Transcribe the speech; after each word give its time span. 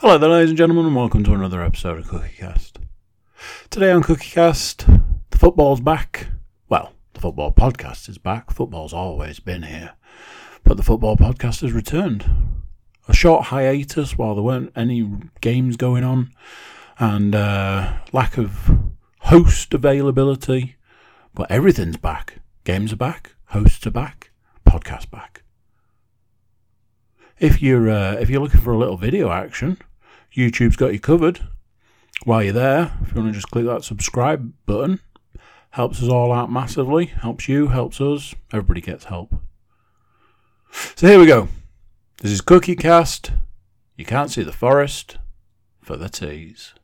Hello 0.00 0.16
there, 0.16 0.30
ladies 0.30 0.48
and 0.48 0.56
gentlemen, 0.56 0.86
and 0.86 0.96
welcome 0.96 1.22
to 1.24 1.34
another 1.34 1.62
episode 1.62 1.98
of 1.98 2.06
CookieCast. 2.06 2.76
Today 3.68 3.90
on 3.90 4.02
CookieCast, 4.02 5.02
the 5.28 5.36
football's 5.36 5.82
back. 5.82 6.28
Well, 6.70 6.94
the 7.12 7.20
football 7.20 7.52
podcast 7.52 8.08
is 8.08 8.16
back. 8.16 8.50
Football's 8.50 8.94
always 8.94 9.40
been 9.40 9.64
here, 9.64 9.92
but 10.64 10.78
the 10.78 10.82
football 10.82 11.18
podcast 11.18 11.60
has 11.60 11.74
returned. 11.74 12.24
A 13.08 13.14
short 13.14 13.48
hiatus 13.48 14.16
while 14.16 14.34
there 14.34 14.42
weren't 14.42 14.72
any 14.74 15.06
games 15.42 15.76
going 15.76 16.02
on, 16.02 16.32
and 16.98 17.34
uh, 17.34 17.98
lack 18.10 18.38
of 18.38 18.70
host 19.18 19.74
availability, 19.74 20.76
but 21.34 21.50
everything's 21.50 21.98
back. 21.98 22.36
Games 22.64 22.94
are 22.94 22.96
back, 22.96 23.34
hosts 23.48 23.86
are 23.86 23.90
back, 23.90 24.30
podcast 24.66 25.10
back. 25.10 25.42
If 27.38 27.60
you're 27.60 27.90
uh, 27.90 28.14
if 28.14 28.30
you're 28.30 28.40
looking 28.40 28.62
for 28.62 28.72
a 28.72 28.78
little 28.78 28.96
video 28.96 29.30
action, 29.30 29.76
YouTube's 30.34 30.76
got 30.76 30.92
you 30.92 31.00
covered. 31.00 31.40
While 32.24 32.42
you're 32.42 32.52
there, 32.52 32.92
if 33.02 33.14
you 33.14 33.20
want 33.20 33.32
to 33.32 33.38
just 33.38 33.50
click 33.50 33.64
that 33.66 33.84
subscribe 33.84 34.52
button, 34.66 35.00
helps 35.70 36.02
us 36.02 36.08
all 36.08 36.32
out 36.32 36.52
massively. 36.52 37.06
Helps 37.06 37.48
you, 37.48 37.68
helps 37.68 38.00
us. 38.00 38.34
Everybody 38.52 38.80
gets 38.80 39.04
help. 39.04 39.34
So 40.94 41.08
here 41.08 41.18
we 41.18 41.26
go. 41.26 41.48
This 42.20 42.30
is 42.30 42.40
Cookie 42.40 42.76
Cast. 42.76 43.32
You 43.96 44.04
can't 44.04 44.30
see 44.30 44.42
the 44.42 44.52
forest 44.52 45.18
for 45.82 45.96
the 45.96 46.08
teas. 46.08 46.74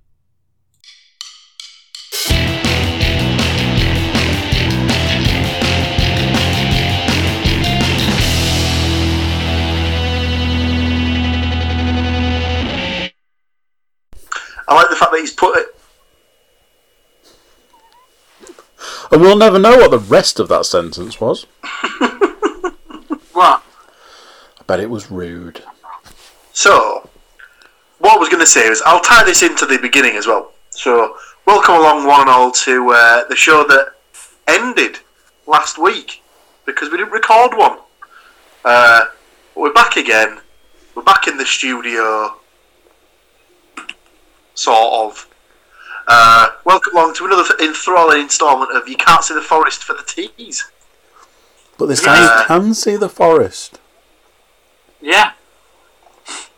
I 14.68 14.74
like 14.74 14.90
the 14.90 14.96
fact 14.96 15.12
that 15.12 15.20
he's 15.20 15.32
put 15.32 15.58
it. 15.58 15.66
And 19.10 19.20
we'll 19.20 19.36
never 19.36 19.58
know 19.58 19.76
what 19.76 19.90
the 19.90 19.98
rest 19.98 20.40
of 20.40 20.48
that 20.48 20.66
sentence 20.66 21.20
was. 21.20 21.46
What? 23.36 23.62
I 24.58 24.62
bet 24.66 24.80
it 24.80 24.88
was 24.88 25.10
rude. 25.10 25.62
So, 26.54 27.06
what 27.98 28.16
I 28.16 28.18
was 28.18 28.30
going 28.30 28.40
to 28.40 28.46
say 28.46 28.66
is, 28.66 28.82
I'll 28.86 29.02
tie 29.02 29.24
this 29.24 29.42
into 29.42 29.66
the 29.66 29.76
beginning 29.76 30.16
as 30.16 30.26
well. 30.26 30.52
So, 30.70 31.18
welcome 31.44 31.74
along, 31.74 32.06
one 32.06 32.22
and 32.22 32.30
all, 32.30 32.50
to 32.50 32.92
uh, 32.92 33.28
the 33.28 33.36
show 33.36 33.62
that 33.64 33.92
ended 34.48 35.00
last 35.46 35.76
week 35.76 36.22
because 36.64 36.90
we 36.90 36.96
didn't 36.96 37.12
record 37.12 37.54
one. 37.54 37.78
Uh, 38.64 39.04
we're 39.54 39.74
back 39.74 39.98
again. 39.98 40.38
We're 40.94 41.02
back 41.02 41.28
in 41.28 41.36
the 41.36 41.44
studio, 41.44 42.36
sort 44.56 45.06
of. 45.06 45.28
Uh, 46.08 46.48
welcome 46.64 46.94
along 46.94 47.14
to 47.14 47.24
another 47.26 47.44
enthralling 47.60 48.22
instalment 48.22 48.70
of 48.76 48.88
You 48.88 48.96
Can't 48.96 49.22
See 49.24 49.34
the 49.34 49.40
Forest 49.42 49.82
for 49.84 49.92
the 49.92 50.02
Teas. 50.02 50.64
But 51.78 51.86
this 51.86 52.02
time 52.02 52.22
Yeah. 52.22 52.40
you 52.40 52.46
can 52.46 52.74
see 52.74 52.96
the 52.96 53.08
forest. 53.08 53.78
Yeah. 55.00 55.32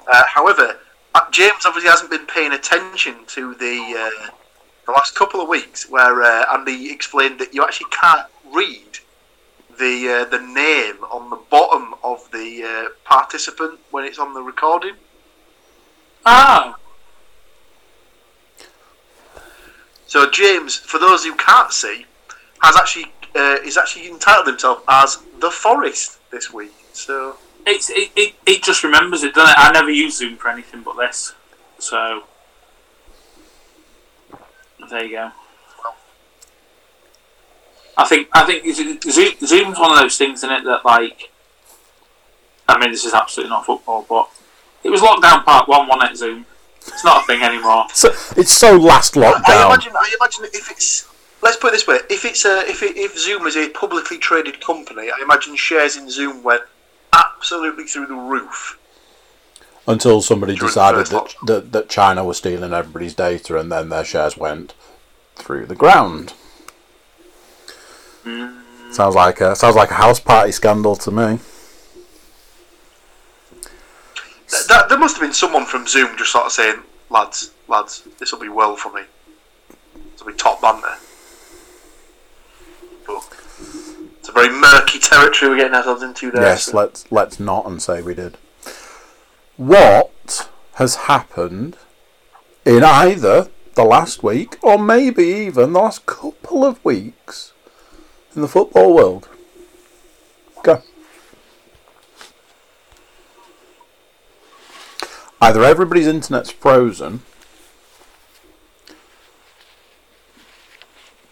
Uh, 0.07 0.23
however, 0.27 0.79
uh, 1.15 1.21
James 1.31 1.67
obviously 1.67 1.91
hasn't 1.91 2.11
been 2.11 2.27
paying 2.27 2.53
attention 2.53 3.25
to 3.27 3.55
the 3.55 3.95
uh, 3.99 4.31
the 4.87 4.93
last 4.93 5.15
couple 5.15 5.41
of 5.41 5.49
weeks, 5.49 5.89
where 5.91 6.23
uh, 6.23 6.45
Andy 6.55 6.91
explained 6.91 7.39
that 7.41 7.53
you 7.53 7.63
actually 7.65 7.91
can't 7.91 8.27
read 8.55 8.99
the 9.79 10.09
uh, 10.09 10.25
the 10.27 10.39
name 10.41 11.03
on 11.11 11.31
the 11.31 11.37
bottom 11.51 11.95
of 12.05 12.31
the 12.31 12.63
uh, 12.65 12.89
participant 13.05 13.81
when 13.91 14.05
it's 14.05 14.19
on 14.19 14.35
the 14.35 14.43
recording. 14.43 14.95
Oh. 16.25 16.75
So 20.09 20.29
James, 20.31 20.75
for 20.75 20.99
those 20.99 21.25
who 21.25 21.35
can't 21.37 21.71
see, 21.73 22.07
has 22.63 22.77
actually 22.77 23.13
uh, 23.37 23.59
is 23.65 23.77
actually 23.77 24.09
entitled 24.09 24.47
himself 24.47 24.83
as 24.89 25.19
the 25.39 25.51
Forest 25.51 26.19
this 26.31 26.53
week. 26.53 26.73
So 26.93 27.37
It's, 27.67 27.91
it, 27.91 28.11
it, 28.17 28.35
it 28.47 28.63
just 28.63 28.83
remembers 28.83 29.23
it, 29.23 29.35
doesn't 29.35 29.51
it? 29.51 29.59
I 29.59 29.71
never 29.71 29.91
use 29.91 30.17
Zoom 30.17 30.37
for 30.37 30.49
anything 30.49 30.83
but 30.83 30.97
this. 30.97 31.35
So. 31.79 32.25
There 34.89 35.05
you 35.05 35.11
go. 35.11 35.31
I 37.99 38.05
think 38.07 38.29
I 38.33 38.45
think 38.45 38.65
Zoom, 39.03 39.35
Zoom's 39.45 39.79
one 39.79 39.93
of 39.93 39.99
those 39.99 40.17
things 40.17 40.43
in 40.43 40.51
it 40.51 40.65
that 40.65 40.85
like. 40.85 41.31
I 42.67 42.79
mean, 42.79 42.91
this 42.91 43.05
is 43.05 43.13
absolutely 43.13 43.51
not 43.51 43.67
football, 43.67 44.07
but 44.09 44.31
it 44.85 44.91
was 44.91 45.01
lockdown 45.01 45.45
part 45.45 45.69
one, 45.69 45.89
wasn't 45.89 46.13
it? 46.13 46.17
Zoom. 46.17 46.47
It's 46.87 47.05
not 47.05 47.25
a 47.25 47.27
thing 47.27 47.43
anymore. 47.43 47.87
So, 47.93 48.09
it's 48.37 48.53
so 48.53 48.77
last 48.77 49.15
lockdown. 49.15 49.43
I 49.47 49.53
lockdown. 49.53 49.67
imagine 49.67 49.93
I 49.97 50.17
imagine 50.21 50.45
if 50.47 50.71
it's 50.71 51.09
let's 51.43 51.57
put 51.57 51.69
it 51.69 51.73
this 51.73 51.87
way: 51.87 51.99
if 52.09 52.25
it's 52.25 52.45
a 52.45 52.69
if 52.69 52.83
it, 52.83 52.97
if 52.97 53.19
Zoom 53.19 53.47
is 53.47 53.57
a 53.57 53.69
publicly 53.71 54.19
traded 54.19 54.61
company, 54.61 55.11
I 55.11 55.23
imagine 55.23 55.57
shares 55.57 55.97
in 55.97 56.11
Zoom 56.11 56.43
went 56.43 56.63
absolutely 57.13 57.85
through 57.85 58.07
the 58.07 58.15
roof. 58.15 58.79
Until 59.87 60.21
somebody 60.21 60.55
During 60.55 60.69
decided 60.69 61.07
that, 61.07 61.35
that, 61.47 61.73
that 61.73 61.89
China 61.89 62.23
was 62.23 62.37
stealing 62.37 62.75
everybody's 62.75 63.15
data 63.15 63.59
and 63.59 63.73
then 63.73 63.89
their 63.89 64.05
shares 64.05 64.37
went 64.37 64.75
through 65.35 65.65
the 65.65 65.75
ground. 65.75 66.35
Hmm. 68.23 68.59
Sounds 68.93 69.15
like 69.15 69.41
a 69.41 69.57
sounds 69.57 69.77
like 69.77 69.91
a 69.91 69.95
house 69.95 70.21
party 70.21 70.53
scandal 70.53 70.97
to 70.97 71.11
me. 71.11 71.39
Th- 74.51 74.67
that, 74.69 74.89
there 74.89 74.99
must 74.99 75.17
have 75.17 75.23
been 75.23 75.33
someone 75.35 75.67
from 75.67 75.87
Zoom 75.87 76.17
just 76.17 76.33
sort 76.33 76.47
of 76.47 76.53
saying, 76.53 76.83
"Lads, 77.11 77.51
lads, 77.69 78.03
this 78.19 78.33
will 78.33 78.41
be 78.41 78.49
well 78.49 78.77
for 78.77 78.93
me. 78.93 79.03
This 80.13 80.25
will 80.25 80.33
be 80.33 80.39
top 80.39 80.61
banter." 80.63 80.95
But 83.07 83.27
it's 84.19 84.29
a 84.29 84.33
very 84.33 84.49
murky 84.51 84.99
territory 84.99 85.51
we're 85.51 85.57
getting 85.59 85.75
ourselves 85.75 86.03
into 86.03 86.31
there. 86.31 86.43
Yes, 86.43 86.65
so- 86.65 86.77
let's 86.77 87.11
let's 87.11 87.39
not 87.41 87.67
and 87.67 87.81
say 87.83 88.03
we 88.03 88.15
did. 88.15 88.37
What 89.57 90.49
has 90.75 90.95
happened 90.95 91.77
in 92.65 92.85
either 92.85 93.49
the 93.75 93.85
last 93.85 94.23
week 94.23 94.57
or 94.63 94.79
maybe 94.79 95.25
even 95.25 95.73
the 95.73 95.81
last 95.81 96.07
couple 96.07 96.65
of 96.65 96.83
weeks 96.85 97.53
in 98.35 98.43
the 98.43 98.49
football 98.49 98.95
world? 98.95 99.29
Go. 100.63 100.83
Either 105.49 105.65
everybody's 105.65 106.07
internet's 106.07 106.51
frozen. 106.51 107.23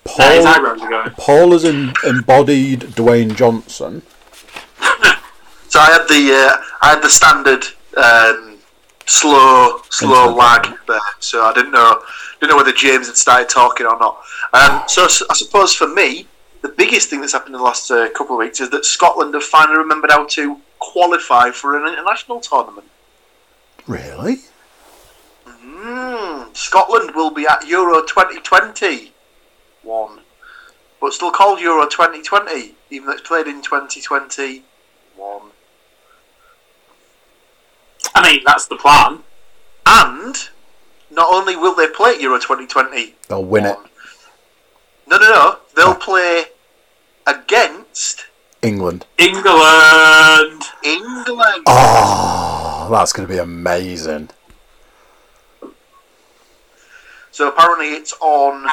Paul, 0.07 0.47
eyebrows 0.47 0.81
are 0.81 0.89
going. 0.89 1.11
Paul 1.19 1.53
has 1.53 1.67
em- 1.67 1.93
embodied 2.03 2.81
Dwayne 2.81 3.37
Johnson. 3.37 4.01
So 5.69 5.81
I 5.81 5.91
had 5.91 6.09
the 6.09 6.33
uh, 6.33 6.63
I 6.81 6.91
had 6.91 7.03
the 7.03 7.11
standard 7.11 7.67
um, 7.99 8.57
slow 9.05 9.83
slow 9.91 10.29
Internet. 10.31 10.37
lag 10.39 10.79
there, 10.89 11.01
so 11.19 11.43
I 11.43 11.53
didn't 11.53 11.73
know 11.73 12.01
didn't 12.41 12.51
know 12.51 12.57
whether 12.57 12.73
James 12.73 13.09
had 13.09 13.17
started 13.17 13.51
talking 13.51 13.85
or 13.85 13.99
not. 13.99 14.23
Um, 14.55 14.85
so 14.87 15.05
I 15.29 15.35
suppose 15.35 15.75
for 15.75 15.89
me, 15.89 16.29
the 16.63 16.71
biggest 16.71 17.11
thing 17.11 17.21
that's 17.21 17.35
happened 17.35 17.55
in 17.55 17.59
the 17.59 17.65
last 17.65 17.91
uh, 17.91 18.09
couple 18.17 18.37
of 18.37 18.39
weeks 18.39 18.61
is 18.61 18.71
that 18.71 18.87
Scotland 18.87 19.35
have 19.35 19.43
finally 19.43 19.77
remembered 19.77 20.13
how 20.13 20.25
to 20.25 20.59
qualify 20.79 21.51
for 21.51 21.77
an 21.77 21.93
international 21.93 22.41
tournament. 22.41 22.87
Really? 23.87 24.39
Mm, 25.47 26.57
Scotland 26.57 27.15
will 27.15 27.31
be 27.31 27.47
at 27.47 27.67
Euro 27.69 28.03
2020 28.03 29.13
one, 29.83 30.21
but 31.01 31.13
still 31.13 31.31
called 31.31 31.61
Euro 31.61 31.87
2020, 31.87 32.75
even 32.91 33.07
though 33.07 33.13
it's 33.13 33.23
played 33.23 33.47
in 33.47 33.63
2021. 33.63 34.63
I 38.15 38.23
mean, 38.33 38.41
that's 38.45 38.67
the 38.67 38.77
plan. 38.77 39.21
And 39.87 40.35
not 41.13 41.29
only 41.33 41.55
will 41.55 41.75
they 41.77 41.87
play 41.89 42.15
at 42.15 42.21
Euro 42.21 42.39
2020, 42.39 43.15
They'll 43.29 43.45
win 43.45 43.67
it. 43.67 43.77
no, 45.07 45.17
no, 45.19 45.31
no, 45.31 45.59
they'll 45.77 45.95
play 45.95 46.47
against 47.29 48.27
England. 48.63 49.07
England. 49.19 50.63
England. 50.83 51.63
Oh, 51.67 52.56
that's 52.91 53.13
going 53.13 53.27
to 53.27 53.33
be 53.33 53.39
amazing. 53.39 54.31
So 57.31 57.49
apparently 57.49 57.89
it's 57.89 58.15
on 58.21 58.67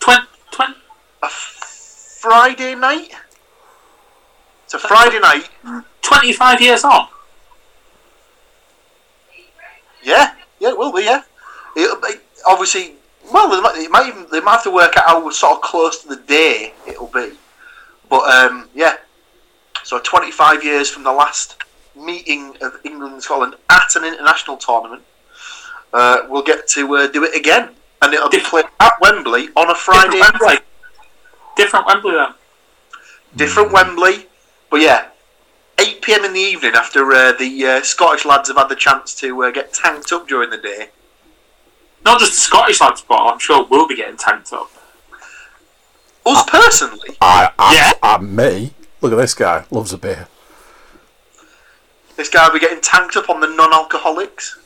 Twen- 0.00 0.26
twen- 0.50 0.74
a 1.22 1.28
Friday 1.28 2.74
night. 2.74 3.10
It's 4.64 4.74
a 4.74 4.78
Friday 4.78 5.18
night. 5.18 5.48
25 6.02 6.60
years 6.60 6.84
on. 6.84 7.08
Yeah, 10.02 10.34
yeah, 10.58 10.70
it 10.70 10.78
will 10.78 10.92
be. 10.92 11.04
Yeah, 11.04 11.22
It'll 11.76 11.96
be, 12.00 12.14
obviously. 12.46 12.94
Well, 13.32 13.48
they 13.48 13.60
might, 13.60 13.76
it 13.78 13.90
might 13.90 14.08
even 14.08 14.26
they 14.32 14.40
might 14.40 14.52
have 14.52 14.64
to 14.64 14.70
work 14.70 14.96
out 14.96 15.04
how 15.06 15.30
sort 15.30 15.52
of 15.54 15.60
close 15.62 16.02
to 16.02 16.08
the 16.08 16.16
day 16.16 16.74
it'll 16.86 17.06
be. 17.06 17.30
But 18.10 18.28
um, 18.30 18.68
yeah, 18.74 18.96
so 19.84 20.00
25 20.00 20.64
years 20.64 20.90
from 20.90 21.04
the 21.04 21.12
last 21.12 21.56
meeting 21.96 22.56
of 22.62 22.78
England 22.84 23.14
and 23.14 23.22
Scotland 23.22 23.54
at 23.70 23.94
an 23.96 24.04
international 24.04 24.56
tournament. 24.56 25.02
uh, 25.92 26.18
we'll 26.28 26.42
get 26.42 26.66
to 26.68 26.96
uh, 26.96 27.06
do 27.08 27.24
it 27.24 27.34
again, 27.36 27.70
and 28.00 28.14
it'll 28.14 28.30
be 28.30 28.40
played 28.40 28.64
at 28.80 28.92
Wembley 29.00 29.48
on 29.56 29.70
a 29.70 29.74
Friday. 29.74 30.18
Different 30.18 30.40
Wembley. 30.40 30.58
Different 31.56 31.86
Wembley 31.86 32.12
then. 32.12 32.34
different 33.36 33.72
Wembley. 33.72 34.26
But 34.70 34.80
yeah, 34.80 35.08
8 35.78 36.00
pm 36.00 36.24
in 36.24 36.32
the 36.32 36.40
evening 36.40 36.72
after 36.74 37.12
uh, 37.12 37.32
the 37.32 37.66
uh, 37.66 37.82
Scottish 37.82 38.24
lads 38.24 38.48
have 38.48 38.56
had 38.56 38.68
the 38.70 38.76
chance 38.76 39.14
to 39.16 39.44
uh, 39.44 39.50
get 39.50 39.72
tanked 39.74 40.10
up 40.12 40.26
during 40.26 40.48
the 40.48 40.56
day. 40.56 40.88
Not 42.04 42.20
just 42.20 42.32
the 42.32 42.40
Scottish 42.40 42.80
lads, 42.80 43.04
but 43.06 43.16
I'm 43.16 43.38
sure 43.38 43.66
we'll 43.70 43.86
be 43.86 43.96
getting 43.96 44.16
tanked 44.16 44.52
up. 44.52 44.70
Us 46.24 46.44
personally, 46.48 47.16
I, 47.20 47.50
I, 47.58 47.74
Yeah. 47.74 47.92
I, 48.02 48.18
me. 48.18 48.72
Look 49.00 49.12
at 49.12 49.16
this 49.16 49.34
guy. 49.34 49.64
Loves 49.70 49.92
a 49.92 49.98
beer. 49.98 50.28
This 52.16 52.28
guy 52.28 52.46
will 52.46 52.54
be 52.54 52.60
getting 52.60 52.80
tanked 52.80 53.16
up 53.16 53.28
on 53.30 53.40
the 53.40 53.46
non 53.46 53.72
alcoholics. 53.72 54.58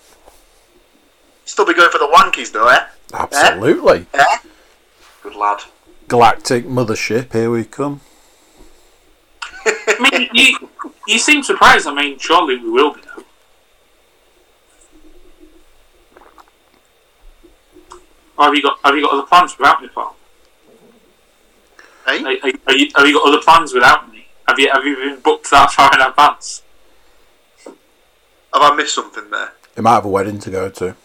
Still 1.44 1.66
be 1.66 1.75
going 1.75 1.90
for 1.90 1.98
the 1.98 2.08
wankies 2.08 2.52
though, 2.52 2.69
eh? 2.69 2.84
Absolutely. 3.14 4.06
Eh? 4.12 4.38
Good 5.22 5.37
lad. 5.37 5.60
Galactic 6.08 6.66
mothership. 6.66 7.32
Here 7.32 7.50
we 7.50 7.64
come. 7.64 8.00
I 9.64 10.10
mean, 10.10 10.28
you 10.32 10.69
you 11.06 11.19
seem 11.19 11.43
surprised. 11.43 11.87
I 11.87 11.94
mean, 11.94 12.19
surely 12.19 12.56
we 12.56 12.70
will 12.70 12.94
be. 12.94 13.00
Though. 13.00 13.25
Or 18.38 18.44
have 18.46 18.54
you 18.54 18.62
got 18.62 18.78
have 18.84 18.94
you 18.94 19.02
got 19.02 19.12
other 19.12 19.26
plans 19.26 19.56
without 19.56 19.81
me, 19.82 19.88
Paul? 19.88 20.16
Eh? 22.08 22.22
Are, 22.22 22.49
are, 22.49 22.52
are 22.66 22.76
you, 22.76 22.90
have 22.96 23.06
you 23.06 23.14
got 23.14 23.28
other 23.28 23.42
plans 23.42 23.72
without 23.72 24.10
me? 24.12 24.26
Have 24.46 24.58
you 24.58 24.70
have 24.72 24.84
you 24.84 24.96
been 24.96 25.20
booked 25.20 25.50
that 25.50 25.70
far 25.70 25.92
in 25.94 26.00
advance? 26.00 26.62
Have 28.54 28.62
I 28.72 28.75
missed 28.75 28.94
something 28.94 29.31
there? 29.31 29.52
He 29.75 29.81
might 29.82 29.94
have 29.94 30.04
a 30.04 30.08
wedding 30.08 30.38
to 30.40 30.50
go 30.50 30.69
to. 30.70 30.96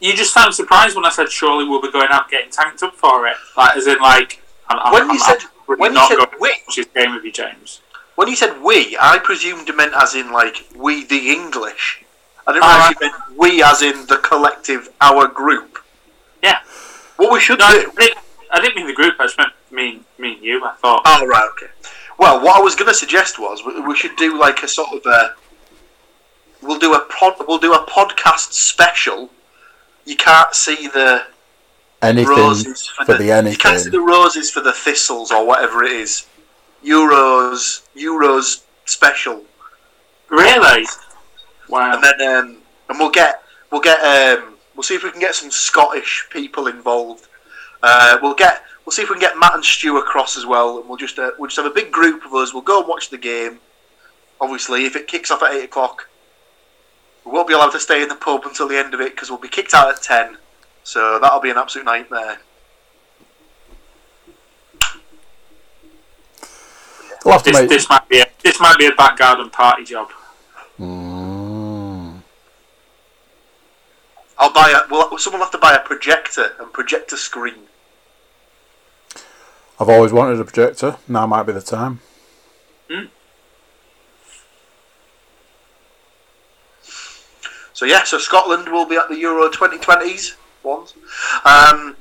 You 0.00 0.14
just 0.14 0.32
sound 0.32 0.54
surprised 0.54 0.96
when 0.96 1.04
I 1.04 1.10
said 1.10 1.30
surely 1.30 1.66
we'll 1.68 1.82
be 1.82 1.90
going 1.92 2.08
out 2.10 2.30
getting 2.30 2.50
tanked 2.50 2.82
up 2.82 2.94
for 2.94 3.26
it. 3.26 3.36
Like 3.56 3.76
as 3.76 3.86
in 3.86 3.98
like 4.00 4.42
I'm, 4.68 4.78
I'm, 4.82 4.92
When 4.92 5.02
you 5.04 5.10
I'm 5.12 5.18
said- 5.18 5.34
absolutely 5.34 5.76
when 5.76 5.90
you 5.92 5.94
not 5.94 6.08
said 6.08 6.16
going 6.16 6.30
to 6.30 6.36
we- 6.40 6.48
watch 6.66 6.76
this 6.76 6.86
game 6.94 7.14
with 7.14 7.24
you, 7.24 7.32
James. 7.32 7.80
When 8.16 8.28
you 8.28 8.36
said 8.36 8.60
we, 8.62 8.96
I 9.00 9.18
presumed 9.18 9.68
you 9.68 9.76
meant 9.76 9.94
as 9.96 10.14
in 10.14 10.32
like 10.32 10.66
we 10.76 11.04
the 11.06 11.30
English. 11.30 12.02
I 12.46 12.52
didn't 12.52 12.64
Oh, 12.64 12.68
realise 12.68 12.96
you 13.00 13.06
meant 13.06 13.38
we 13.38 13.62
as 13.62 13.82
in 13.82 14.06
the 14.06 14.16
collective, 14.18 14.88
our 15.00 15.28
group. 15.28 15.78
Yeah. 16.42 16.58
What 17.16 17.32
we 17.32 17.40
should 17.40 17.58
No, 17.60 17.66
I 17.66 17.72
do. 17.84 17.92
didn't, 17.96 18.18
I 18.52 18.60
didn't 18.60 18.76
mean 18.76 18.86
the 18.86 18.94
group. 18.94 19.14
I 19.20 19.24
just 19.24 19.38
meant 19.38 19.52
me, 19.70 20.00
me 20.18 20.34
and 20.34 20.42
you. 20.44 20.64
I 20.64 20.74
thought. 20.76 21.02
Oh 21.06 21.26
right, 21.26 21.48
okay. 21.52 21.70
Well, 22.18 22.42
what 22.42 22.56
I 22.56 22.60
was 22.60 22.74
going 22.74 22.88
to 22.88 22.94
suggest 22.94 23.38
was 23.38 23.62
we, 23.64 23.78
we 23.80 23.94
should 23.96 24.16
do 24.16 24.38
like 24.38 24.62
a 24.62 24.68
sort 24.68 24.88
of 24.92 25.04
a. 25.06 25.34
We'll 26.62 26.78
do 26.78 26.94
a 26.94 27.00
pod. 27.06 27.34
We'll 27.46 27.58
do 27.58 27.72
a 27.74 27.86
podcast 27.86 28.52
special. 28.52 29.30
You 30.04 30.16
can't 30.16 30.54
see 30.54 30.88
the 30.88 31.24
Anything 32.02 32.30
roses 32.30 32.86
for, 32.86 33.04
for 33.04 33.12
the, 33.12 33.18
the 33.24 33.50
You 33.50 33.56
can't 33.56 33.78
see 33.80 33.90
the 33.90 34.00
roses 34.00 34.50
for 34.50 34.60
the 34.60 34.72
thistles 34.72 35.30
or 35.30 35.46
whatever 35.46 35.84
it 35.84 35.92
is. 35.92 36.26
Euros, 36.84 37.82
Euros 37.94 38.62
special, 38.86 39.44
Really? 40.30 40.86
Wow. 41.68 41.94
and 41.94 42.02
then 42.02 42.36
um, 42.36 42.56
and 42.88 42.98
we'll 42.98 43.10
get 43.10 43.42
we'll 43.70 43.80
get 43.80 44.00
um, 44.00 44.54
we'll 44.74 44.82
see 44.82 44.94
if 44.94 45.04
we 45.04 45.10
can 45.10 45.20
get 45.20 45.34
some 45.34 45.50
Scottish 45.50 46.26
people 46.30 46.66
involved. 46.68 47.28
Uh, 47.82 48.18
we'll 48.22 48.34
get 48.34 48.62
we'll 48.84 48.92
see 48.92 49.02
if 49.02 49.10
we 49.10 49.14
can 49.16 49.20
get 49.20 49.38
Matt 49.38 49.54
and 49.54 49.64
Stu 49.64 49.98
across 49.98 50.36
as 50.36 50.46
well, 50.46 50.78
and 50.78 50.88
we'll 50.88 50.96
just 50.98 51.18
uh, 51.18 51.32
we'll 51.38 51.48
just 51.48 51.56
have 51.58 51.66
a 51.66 51.74
big 51.74 51.92
group 51.92 52.24
of 52.24 52.32
us. 52.34 52.52
We'll 52.54 52.62
go 52.62 52.80
and 52.80 52.88
watch 52.88 53.10
the 53.10 53.18
game. 53.18 53.60
Obviously, 54.40 54.86
if 54.86 54.96
it 54.96 55.06
kicks 55.06 55.30
off 55.30 55.42
at 55.42 55.52
eight 55.52 55.64
o'clock, 55.64 56.08
we 57.24 57.32
won't 57.32 57.48
be 57.48 57.54
allowed 57.54 57.70
to 57.70 57.80
stay 57.80 58.02
in 58.02 58.08
the 58.08 58.14
pub 58.14 58.42
until 58.44 58.68
the 58.68 58.76
end 58.76 58.94
of 58.94 59.00
it 59.00 59.14
because 59.14 59.30
we'll 59.30 59.38
be 59.38 59.48
kicked 59.48 59.74
out 59.74 59.88
at 59.90 60.02
ten. 60.02 60.38
So 60.82 61.18
that'll 61.20 61.40
be 61.40 61.50
an 61.50 61.58
absolute 61.58 61.84
nightmare. 61.84 62.38
We'll 67.24 67.34
have 67.34 67.42
to 67.42 67.50
this, 67.50 67.60
make. 67.60 67.68
this 67.68 67.88
might 67.88 68.08
be 68.08 68.20
a, 68.20 68.26
this 68.42 68.60
might 68.60 68.78
be 68.78 68.86
a 68.86 68.92
back 68.92 69.18
garden 69.18 69.50
party 69.50 69.84
job. 69.84 70.10
Mm. 70.78 72.22
I'll 74.38 74.52
buy 74.52 74.70
a. 74.70 74.90
Well, 74.90 75.18
someone 75.18 75.40
will 75.40 75.46
have 75.46 75.52
to 75.52 75.58
buy 75.58 75.74
a 75.74 75.80
projector 75.80 76.52
and 76.58 76.72
projector 76.72 77.16
screen. 77.16 77.66
I've 79.78 79.88
always 79.88 80.12
wanted 80.12 80.40
a 80.40 80.44
projector. 80.44 80.96
Now 81.08 81.26
might 81.26 81.44
be 81.44 81.52
the 81.52 81.60
time. 81.60 82.00
So 87.80 87.86
yeah, 87.86 88.04
so 88.04 88.18
Scotland 88.18 88.68
will 88.68 88.84
be 88.84 88.96
at 88.96 89.08
the 89.08 89.16
Euro 89.20 89.48
2020s 89.48 90.34
once. 90.62 90.92
Um, 91.46 91.96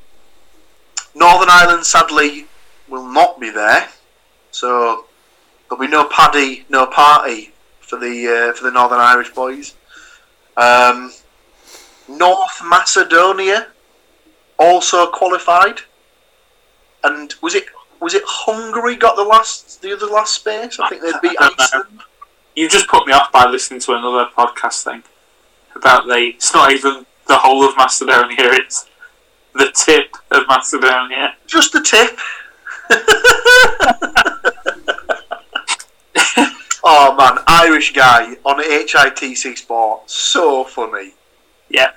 Northern 1.15 1.47
Ireland 1.49 1.85
sadly 1.85 2.47
will 2.89 3.07
not 3.09 3.39
be 3.39 3.49
there, 3.49 3.87
so 4.51 5.05
there'll 5.69 5.79
be 5.79 5.87
no 5.87 6.03
paddy, 6.09 6.65
no 6.67 6.85
party 6.85 7.53
for 7.79 7.97
the 7.97 8.49
uh, 8.49 8.57
for 8.57 8.65
the 8.65 8.71
Northern 8.71 8.99
Irish 8.99 9.29
boys. 9.29 9.75
Um, 10.57 11.13
North 12.09 12.61
Macedonia 12.61 13.67
also 14.57 15.07
qualified, 15.07 15.79
and 17.05 17.33
was 17.41 17.55
it 17.55 17.67
was 18.01 18.13
it 18.15 18.23
Hungary 18.25 18.97
got 18.97 19.15
the 19.15 19.23
last 19.23 19.81
the 19.81 19.93
other 19.93 20.07
last 20.07 20.33
space? 20.33 20.77
I 20.77 20.89
think 20.89 21.03
they 21.03 21.13
beat. 21.21 21.37
Iceland. 21.39 22.01
You 22.53 22.67
just 22.67 22.89
put 22.89 23.07
me 23.07 23.13
off 23.13 23.31
by 23.31 23.45
listening 23.45 23.79
to 23.79 23.93
another 23.93 24.29
podcast 24.35 24.83
thing 24.83 25.03
about 25.79 26.05
the. 26.07 26.31
It's 26.35 26.53
not 26.53 26.71
even 26.71 27.05
the 27.27 27.37
whole 27.37 27.67
of 27.67 27.75
Macedonia. 27.77 28.35
It's 28.61 28.87
the 29.55 29.71
tip 29.73 30.15
of 30.31 30.43
Macedonia. 30.47 31.35
Just 31.47 31.73
the 31.73 31.81
tip. 31.81 32.17
oh 36.83 37.15
man, 37.17 37.43
Irish 37.47 37.93
guy 37.93 38.35
on 38.45 38.61
HITC 38.63 39.57
Sport, 39.57 40.09
so 40.09 40.63
funny. 40.63 41.13
Yeah, 41.69 41.91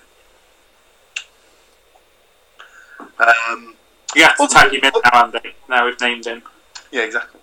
Um, 3.18 3.74
you 4.14 4.24
have 4.24 4.36
to 4.36 4.46
tag 4.48 4.72
him 4.72 4.84
in 4.84 4.92
now, 5.04 5.24
Andy. 5.24 5.54
Now 5.68 5.86
we've 5.86 6.00
named 6.00 6.26
him. 6.26 6.42
yeah, 6.90 7.02
exactly. 7.02 7.40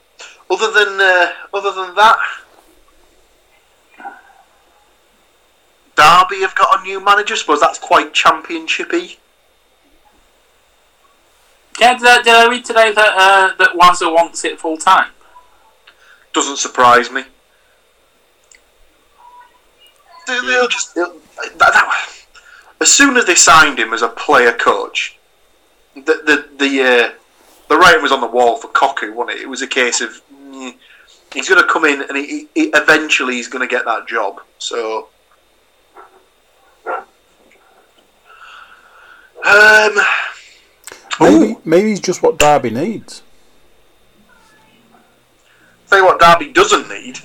Other 0.50 0.72
than 0.72 1.00
uh, 1.00 1.32
other 1.54 1.72
than 1.72 1.96
that, 1.96 2.18
Derby 6.00 6.40
have 6.42 6.56
got 6.56 6.80
a 6.80 6.84
new 6.84 7.04
manager. 7.04 7.36
Suppose 7.36 7.60
that's 7.60 7.78
quite 7.78 8.14
championshipy. 8.14 9.18
Yeah, 11.78 11.98
did 11.98 12.08
I, 12.08 12.22
did 12.22 12.34
I 12.36 12.50
read 12.50 12.64
today 12.64 12.94
that 12.94 13.14
uh, 13.18 13.56
that 13.58 13.76
Wazza 13.76 14.14
wants 14.14 14.46
it 14.46 14.60
full 14.60 14.78
time? 14.78 15.12
Doesn't 16.34 16.58
surprise 16.58 17.12
me. 17.12 17.24
They- 20.28 20.40
They'll 20.42 20.68
just 20.70 20.96
they'll, 20.96 21.14
that, 21.58 21.74
that, 21.74 22.10
as 22.80 22.92
soon 22.92 23.18
as 23.18 23.26
they 23.26 23.36
signed 23.36 23.78
him 23.80 23.92
as 23.94 24.02
a 24.02 24.08
player 24.10 24.54
coach, 24.54 25.18
the 25.96 26.02
the 26.02 26.48
the 26.58 26.82
uh, 26.82 27.12
the 27.68 27.78
writing 27.78 28.02
was 28.02 28.12
on 28.14 28.22
the 28.22 28.28
wall 28.28 28.56
for 28.58 28.70
Cocu, 28.70 29.14
wasn't 29.14 29.38
it? 29.38 29.42
It 29.44 29.50
was 29.50 29.62
a 29.62 29.68
case 29.68 30.00
of 30.00 30.22
mm, 30.34 30.74
he's 31.34 31.50
going 31.50 31.62
to 31.62 31.68
come 31.68 31.84
in 31.84 32.04
and 32.04 32.16
he, 32.18 32.48
he, 32.56 32.64
eventually 32.74 33.34
he's 33.36 33.48
going 33.50 33.68
to 33.68 33.76
get 33.76 33.84
that 33.84 34.08
job. 34.08 34.40
So. 34.60 35.10
Um, 39.46 39.98
Maybe 41.20 41.58
maybe 41.66 41.90
he's 41.90 42.00
just 42.00 42.24
what 42.24 42.38
Derby 42.38 42.70
needs. 42.70 43.24
tell 45.90 46.00
you 46.00 46.06
what 46.06 46.20
Derby 46.20 46.54
doesn't 46.54 46.88
need, 46.88 47.20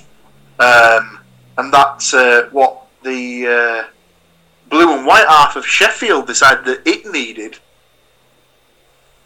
um, 0.59 1.19
and 1.57 1.71
that's 1.73 2.13
uh, 2.13 2.49
what 2.51 2.87
the 3.03 3.47
uh, 3.47 3.89
blue 4.69 4.97
and 4.97 5.05
white 5.05 5.27
half 5.27 5.55
of 5.55 5.65
Sheffield 5.65 6.27
decided 6.27 6.65
that 6.65 6.81
it 6.85 7.05
needed. 7.09 7.59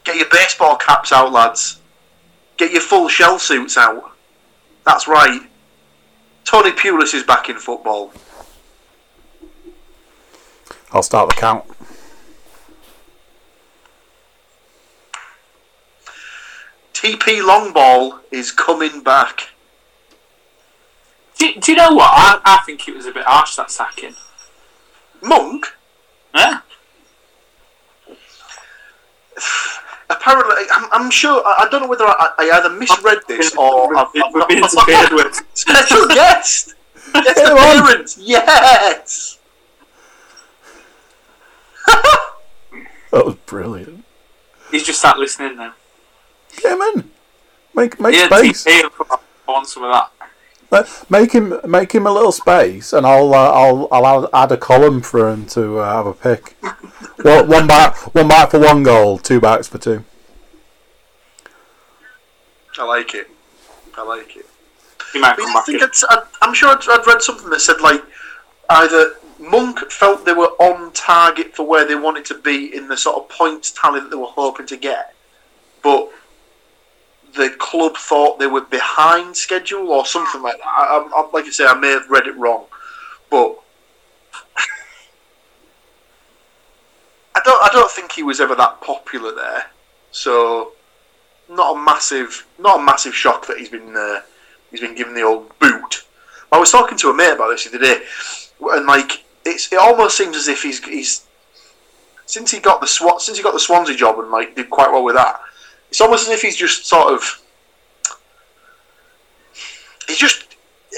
Get 0.03 0.17
your 0.17 0.29
baseball 0.29 0.75
caps 0.77 1.11
out, 1.11 1.31
lads. 1.31 1.81
Get 2.57 2.71
your 2.71 2.81
full 2.81 3.07
shell 3.07 3.39
suits 3.39 3.77
out. 3.77 4.11
That's 4.85 5.07
right. 5.07 5.41
Tony 6.45 6.71
Pulis 6.71 7.13
is 7.13 7.23
back 7.23 7.49
in 7.49 7.57
football. 7.57 8.11
I'll 10.91 11.03
start 11.03 11.29
the 11.29 11.35
count. 11.35 11.65
TP 16.99 17.41
Longball 17.41 18.19
is 18.29 18.51
coming 18.51 19.01
back. 19.01 19.49
Do, 21.37 21.53
do 21.53 21.71
you 21.71 21.77
know 21.77 21.93
what? 21.93 22.09
I, 22.13 22.41
I 22.43 22.57
think 22.65 22.89
it 22.89 22.93
was 22.95 23.05
a 23.05 23.13
bit 23.13 23.23
harsh 23.25 23.55
that 23.55 23.71
sacking. 23.71 24.15
Monk, 25.21 25.65
Yeah. 26.35 26.59
apparently, 30.09 30.55
I'm, 30.73 30.89
I'm 30.91 31.09
sure, 31.09 31.41
I, 31.45 31.63
I 31.65 31.69
don't 31.69 31.83
know 31.83 31.87
whether 31.87 32.05
I, 32.05 32.31
I 32.37 32.51
either 32.55 32.69
misread 32.69 33.19
this 33.29 33.55
or 33.55 33.95
I've, 33.95 34.07
I've 34.07 34.33
We've 34.33 34.47
been 34.49 34.59
not- 34.59 34.73
interfered 34.73 35.13
with. 35.15 35.41
Special 35.53 36.05
guest! 36.09 36.75
Guest 37.13 37.35
Come 37.35 37.57
on. 37.57 37.79
appearance! 37.83 38.17
Yes! 38.21 39.39
That 41.87 43.25
was 43.25 43.35
brilliant. 43.45 44.03
He's 44.69 44.83
just 44.83 45.01
sat 45.01 45.17
listening 45.17 45.55
now. 45.57 45.73
Get 46.57 46.73
him 46.73 46.81
in. 46.81 47.11
Make 47.75 47.99
make 47.99 48.15
Yeah, 48.15 48.27
space. 48.27 48.63
TV, 48.65 48.89
I 49.47 49.51
want 49.51 49.67
some 49.67 49.83
of 49.83 49.91
that. 49.91 50.09
Make 51.09 51.31
him 51.31 51.59
make 51.65 51.91
him 51.93 52.05
a 52.05 52.11
little 52.11 52.31
space, 52.31 52.93
and 52.93 53.05
I'll 53.05 53.33
uh, 53.33 53.51
I'll 53.51 53.87
I'll 53.91 54.23
add- 54.25 54.29
add 54.33 54.51
a 54.51 54.57
column 54.57 55.01
for 55.01 55.29
him 55.29 55.45
to 55.47 55.79
uh, 55.79 55.93
have 55.95 56.05
a 56.05 56.13
pick. 56.13 56.55
one, 57.21 57.47
one 57.47 57.67
back, 57.67 57.95
one 58.13 58.27
back 58.27 58.51
for 58.51 58.59
one 58.59 58.83
goal, 58.83 59.17
two 59.17 59.39
backs 59.39 59.67
for 59.67 59.77
two. 59.79 60.03
I 62.77 62.83
like 62.83 63.13
it. 63.15 63.29
I 63.97 64.03
like 64.03 64.35
it. 64.37 64.45
He 65.11 65.19
might 65.19 65.35
But 65.37 65.45
come 65.45 65.57
I 65.57 65.61
think 65.61 65.81
in. 65.81 65.87
it's, 65.87 66.03
I, 66.07 66.21
I'm 66.41 66.53
sure 66.53 66.69
I'd, 66.69 66.81
I'd 66.87 67.07
read 67.07 67.21
something 67.21 67.49
that 67.49 67.59
said 67.61 67.81
like 67.81 68.01
either 68.69 69.15
Monk 69.39 69.79
felt 69.91 70.25
they 70.25 70.33
were 70.33 70.51
on 70.59 70.91
target 70.93 71.55
for 71.55 71.65
where 71.65 71.85
they 71.85 71.95
wanted 71.95 72.25
to 72.25 72.35
be 72.35 72.75
in 72.75 72.87
the 72.87 72.95
sort 72.95 73.17
of 73.17 73.29
points 73.29 73.71
tally 73.71 73.99
that 74.01 74.09
they 74.11 74.15
were 74.15 74.27
hoping 74.27 74.67
to 74.67 74.77
get, 74.77 75.13
but 75.81 76.09
the 77.35 77.49
club 77.57 77.97
thought 77.97 78.39
they 78.39 78.47
were 78.47 78.61
behind 78.61 79.35
schedule 79.35 79.89
or 79.91 80.05
something 80.05 80.41
like 80.41 80.57
that. 80.57 80.65
I, 80.65 81.09
I, 81.13 81.29
like 81.31 81.45
I 81.45 81.49
say, 81.49 81.65
I 81.65 81.73
may 81.75 81.89
have 81.89 82.09
read 82.09 82.27
it 82.27 82.37
wrong, 82.37 82.65
but 83.29 83.59
I 87.35 87.41
don't. 87.43 87.63
I 87.63 87.69
don't 87.71 87.91
think 87.91 88.11
he 88.11 88.23
was 88.23 88.39
ever 88.39 88.55
that 88.55 88.81
popular 88.81 89.33
there. 89.33 89.67
So 90.11 90.73
not 91.49 91.75
a 91.75 91.79
massive, 91.79 92.45
not 92.57 92.79
a 92.79 92.83
massive 92.83 93.15
shock 93.15 93.47
that 93.47 93.57
he's 93.57 93.69
been 93.69 93.95
uh, 93.95 94.21
he's 94.71 94.81
been 94.81 94.95
given 94.95 95.13
the 95.13 95.23
old 95.23 95.57
boot. 95.59 96.05
I 96.51 96.57
was 96.57 96.71
talking 96.71 96.97
to 96.99 97.09
a 97.09 97.13
mate 97.13 97.33
about 97.33 97.49
this 97.49 97.65
the 97.65 97.77
other 97.77 97.85
day, 97.85 98.01
and 98.61 98.85
like 98.85 99.23
it's 99.45 99.71
it 99.71 99.79
almost 99.79 100.17
seems 100.17 100.35
as 100.35 100.47
if 100.47 100.63
he's 100.63 100.83
he's 100.83 101.25
since 102.25 102.51
he 102.51 102.59
got 102.59 102.81
the 102.81 102.87
Swan 102.87 103.19
since 103.19 103.37
he 103.37 103.43
got 103.43 103.53
the 103.53 103.59
Swansea 103.59 103.95
job 103.95 104.19
and 104.19 104.29
like 104.29 104.55
did 104.55 104.69
quite 104.69 104.91
well 104.91 105.03
with 105.03 105.15
that. 105.15 105.39
It's 105.89 106.01
almost 106.01 106.27
as 106.27 106.33
if 106.33 106.41
he's 106.41 106.55
just 106.55 106.85
sort 106.85 107.13
of 107.13 107.41
he's 110.07 110.17
just 110.17 110.55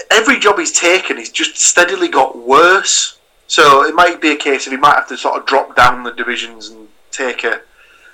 every 0.10 0.39
job 0.39 0.57
he's 0.60 0.71
taken, 0.71 1.17
he's 1.17 1.29
just 1.31 1.57
steadily 1.57 2.07
got 2.07 2.38
worse. 2.38 3.17
So 3.48 3.86
it 3.86 3.95
might 3.95 4.21
be 4.21 4.31
a 4.31 4.36
case 4.38 4.65
of 4.67 4.71
he 4.71 4.77
might 4.77 4.95
have 4.95 5.07
to 5.10 5.17
sort 5.17 5.38
of 5.39 5.45
drop 5.45 5.75
down 5.75 6.03
the 6.03 6.12
divisions 6.12 6.69
and 6.69 6.88
take 7.12 7.43
a 7.43 7.62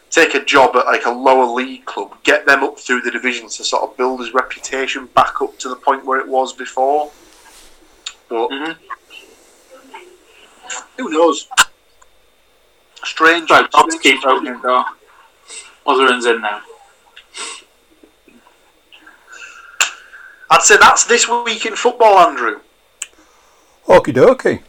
take 0.09 0.35
a 0.35 0.43
job 0.43 0.75
at 0.75 0.85
like 0.85 1.05
a 1.05 1.11
lower 1.11 1.45
league 1.45 1.85
club, 1.85 2.15
get 2.23 2.45
them 2.45 2.63
up 2.63 2.79
through 2.79 3.01
the 3.01 3.11
divisions 3.11 3.57
to 3.57 3.63
sort 3.63 3.83
of 3.83 3.97
build 3.97 4.19
his 4.19 4.33
reputation 4.33 5.07
back 5.07 5.41
up 5.41 5.57
to 5.59 5.69
the 5.69 5.75
point 5.75 6.05
where 6.05 6.19
it 6.19 6.27
was 6.27 6.53
before. 6.53 7.11
But 8.29 8.49
Mhm. 8.49 8.77
who 10.97 11.09
knows? 11.09 11.47
Strange. 13.03 13.49
Right, 13.49 13.69
to 13.71 13.99
keep 13.99 14.25
opening 14.25 14.59
door. 14.61 14.85
Otherhan's 15.87 16.25
in 16.25 16.41
now. 16.41 16.61
I'd 20.49 20.61
say 20.61 20.77
that's 20.77 21.05
this 21.05 21.27
week 21.27 21.65
in 21.65 21.75
football, 21.75 22.17
Andrew. 22.19 22.61
Okie 23.87 24.13
dokie. 24.13 24.63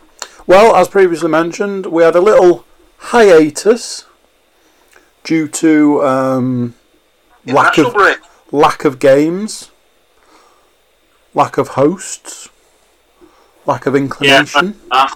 Well, 0.47 0.75
as 0.77 0.89
previously 0.89 1.29
mentioned, 1.29 1.87
we 1.87 2.03
had 2.03 2.15
a 2.15 2.21
little 2.21 2.65
hiatus 2.99 4.07
due 5.25 5.49
to 5.49 6.03
um, 6.05 6.75
lack 7.45 7.79
of 7.79 7.93
break. 7.93 8.19
lack 8.51 8.85
of 8.85 8.99
games, 8.99 9.71
lack 11.35 11.59
of 11.59 11.69
hosts, 11.69 12.49
lack 13.67 13.87
of 13.87 13.95
inclination. 13.95 14.79
Uh, 14.91 15.09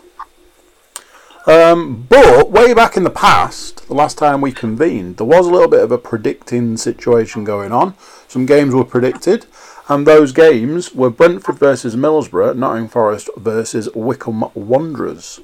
Um, 1.47 2.07
but 2.09 2.51
way 2.51 2.73
back 2.73 2.97
in 2.97 3.03
the 3.03 3.11
past, 3.11 3.89
the 3.89 3.95
last 3.95 4.17
time 4.17 4.41
we 4.41 4.53
convened, 4.53 5.17
there 5.17 5.27
was 5.27 5.47
a 5.47 5.51
little 5.51 5.69
bit 5.69 5.83
of 5.83 5.91
a 5.91 5.99
predicting 5.99 6.77
situation 6.77 7.43
going 7.43 7.73
on. 7.73 7.95
Some 8.29 8.47
games 8.47 8.75
were 8.75 8.85
predicted, 8.85 9.47
and 9.89 10.07
those 10.07 10.33
games 10.33 10.95
were 10.95 11.11
Brentford 11.11 11.59
versus 11.59 11.97
Middlesbrough, 11.97 12.57
Nottingham 12.57 12.89
Forest 12.89 13.29
versus 13.37 13.89
Wycombe 13.93 14.51
Wanderers. 14.55 15.41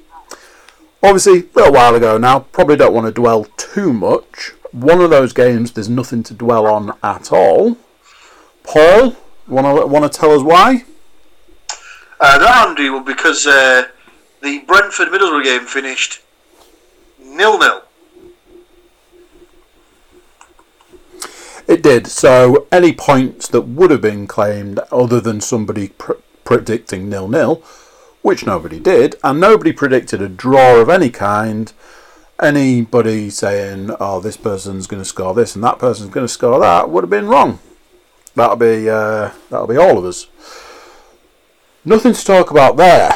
Obviously, 1.03 1.39
a 1.39 1.45
little 1.55 1.73
while 1.73 1.95
ago 1.95 2.17
now, 2.17 2.39
probably 2.39 2.77
don't 2.77 2.93
want 2.93 3.07
to 3.07 3.11
dwell 3.11 3.45
too 3.57 3.91
much. 3.91 4.53
One 4.71 5.01
of 5.01 5.09
those 5.09 5.33
games, 5.33 5.71
there's 5.71 5.89
nothing 5.89 6.23
to 6.23 6.33
dwell 6.33 6.65
on 6.65 6.93
at 7.03 7.33
all. 7.33 7.77
Paul, 8.63 9.17
want 9.47 9.65
to 9.65 9.85
want 9.87 10.11
to 10.11 10.19
tell 10.19 10.31
us 10.31 10.43
why? 10.43 10.85
Uh, 12.19 12.37
that 12.37 12.67
Andy 12.67 12.89
well, 12.89 13.03
because 13.03 13.47
uh, 13.47 13.87
the 14.41 14.59
Brentford 14.59 15.09
Middlesbrough 15.09 15.43
game 15.43 15.65
finished 15.65 16.21
nil 17.19 17.57
nil. 17.57 17.83
It 21.67 21.83
did. 21.83 22.07
So 22.07 22.67
any 22.71 22.93
points 22.93 23.47
that 23.49 23.61
would 23.61 23.91
have 23.91 24.01
been 24.01 24.25
claimed, 24.25 24.79
other 24.91 25.21
than 25.21 25.39
somebody 25.39 25.89
pr- 25.89 26.13
predicting 26.43 27.09
nil 27.09 27.27
nil, 27.27 27.63
which 28.21 28.45
nobody 28.45 28.79
did, 28.79 29.15
and 29.23 29.39
nobody 29.39 29.71
predicted 29.71 30.21
a 30.21 30.27
draw 30.27 30.77
of 30.77 30.89
any 30.89 31.09
kind. 31.09 31.71
Anybody 32.41 33.29
saying, 33.29 33.91
"Oh, 33.99 34.19
this 34.19 34.37
person's 34.37 34.87
going 34.87 35.01
to 35.01 35.07
score 35.07 35.33
this 35.33 35.55
and 35.55 35.63
that 35.63 35.77
person's 35.77 36.09
going 36.09 36.25
to 36.25 36.33
score 36.33 36.59
that," 36.59 36.89
would 36.89 37.03
have 37.03 37.09
been 37.09 37.27
wrong. 37.27 37.59
That'll 38.33 38.55
be 38.55 38.89
uh, 38.89 39.31
that'll 39.49 39.67
be 39.67 39.77
all 39.77 39.97
of 39.97 40.05
us. 40.05 40.25
Nothing 41.85 42.13
to 42.13 42.25
talk 42.25 42.49
about 42.49 42.77
there. 42.77 43.11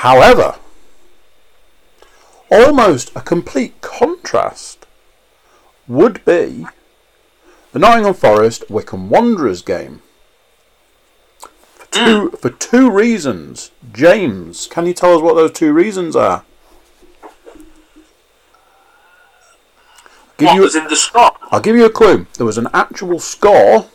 However, 0.00 0.56
almost 2.50 3.10
a 3.16 3.22
complete 3.22 3.80
contrast 3.80 4.84
would 5.88 6.22
be 6.26 6.66
the 7.72 7.78
Nottingham 7.78 8.12
Forest 8.12 8.68
Wycombe 8.68 9.08
Wanderers 9.08 9.62
game. 9.62 10.02
For 11.38 11.86
two, 11.86 12.30
mm. 12.30 12.38
for 12.38 12.50
two 12.50 12.90
reasons. 12.90 13.70
James, 13.90 14.66
can 14.66 14.84
you 14.84 14.92
tell 14.92 15.16
us 15.16 15.22
what 15.22 15.34
those 15.34 15.52
two 15.52 15.72
reasons 15.72 16.14
are? 16.14 16.44
Give 20.36 20.48
what 20.48 20.54
you, 20.56 20.60
was 20.60 20.76
in 20.76 20.88
the 20.88 20.96
score? 20.96 21.32
I'll 21.50 21.60
give 21.60 21.74
you 21.74 21.86
a 21.86 21.90
clue. 21.90 22.26
There 22.34 22.44
was 22.44 22.58
an 22.58 22.68
actual 22.74 23.18
score, 23.18 23.86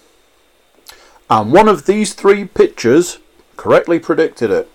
and 1.30 1.54
one 1.54 1.68
of 1.68 1.86
these 1.86 2.16
three 2.16 2.46
pictures 2.46 3.20
correctly 3.56 4.00
predicted 4.00 4.50
it, 4.50 4.68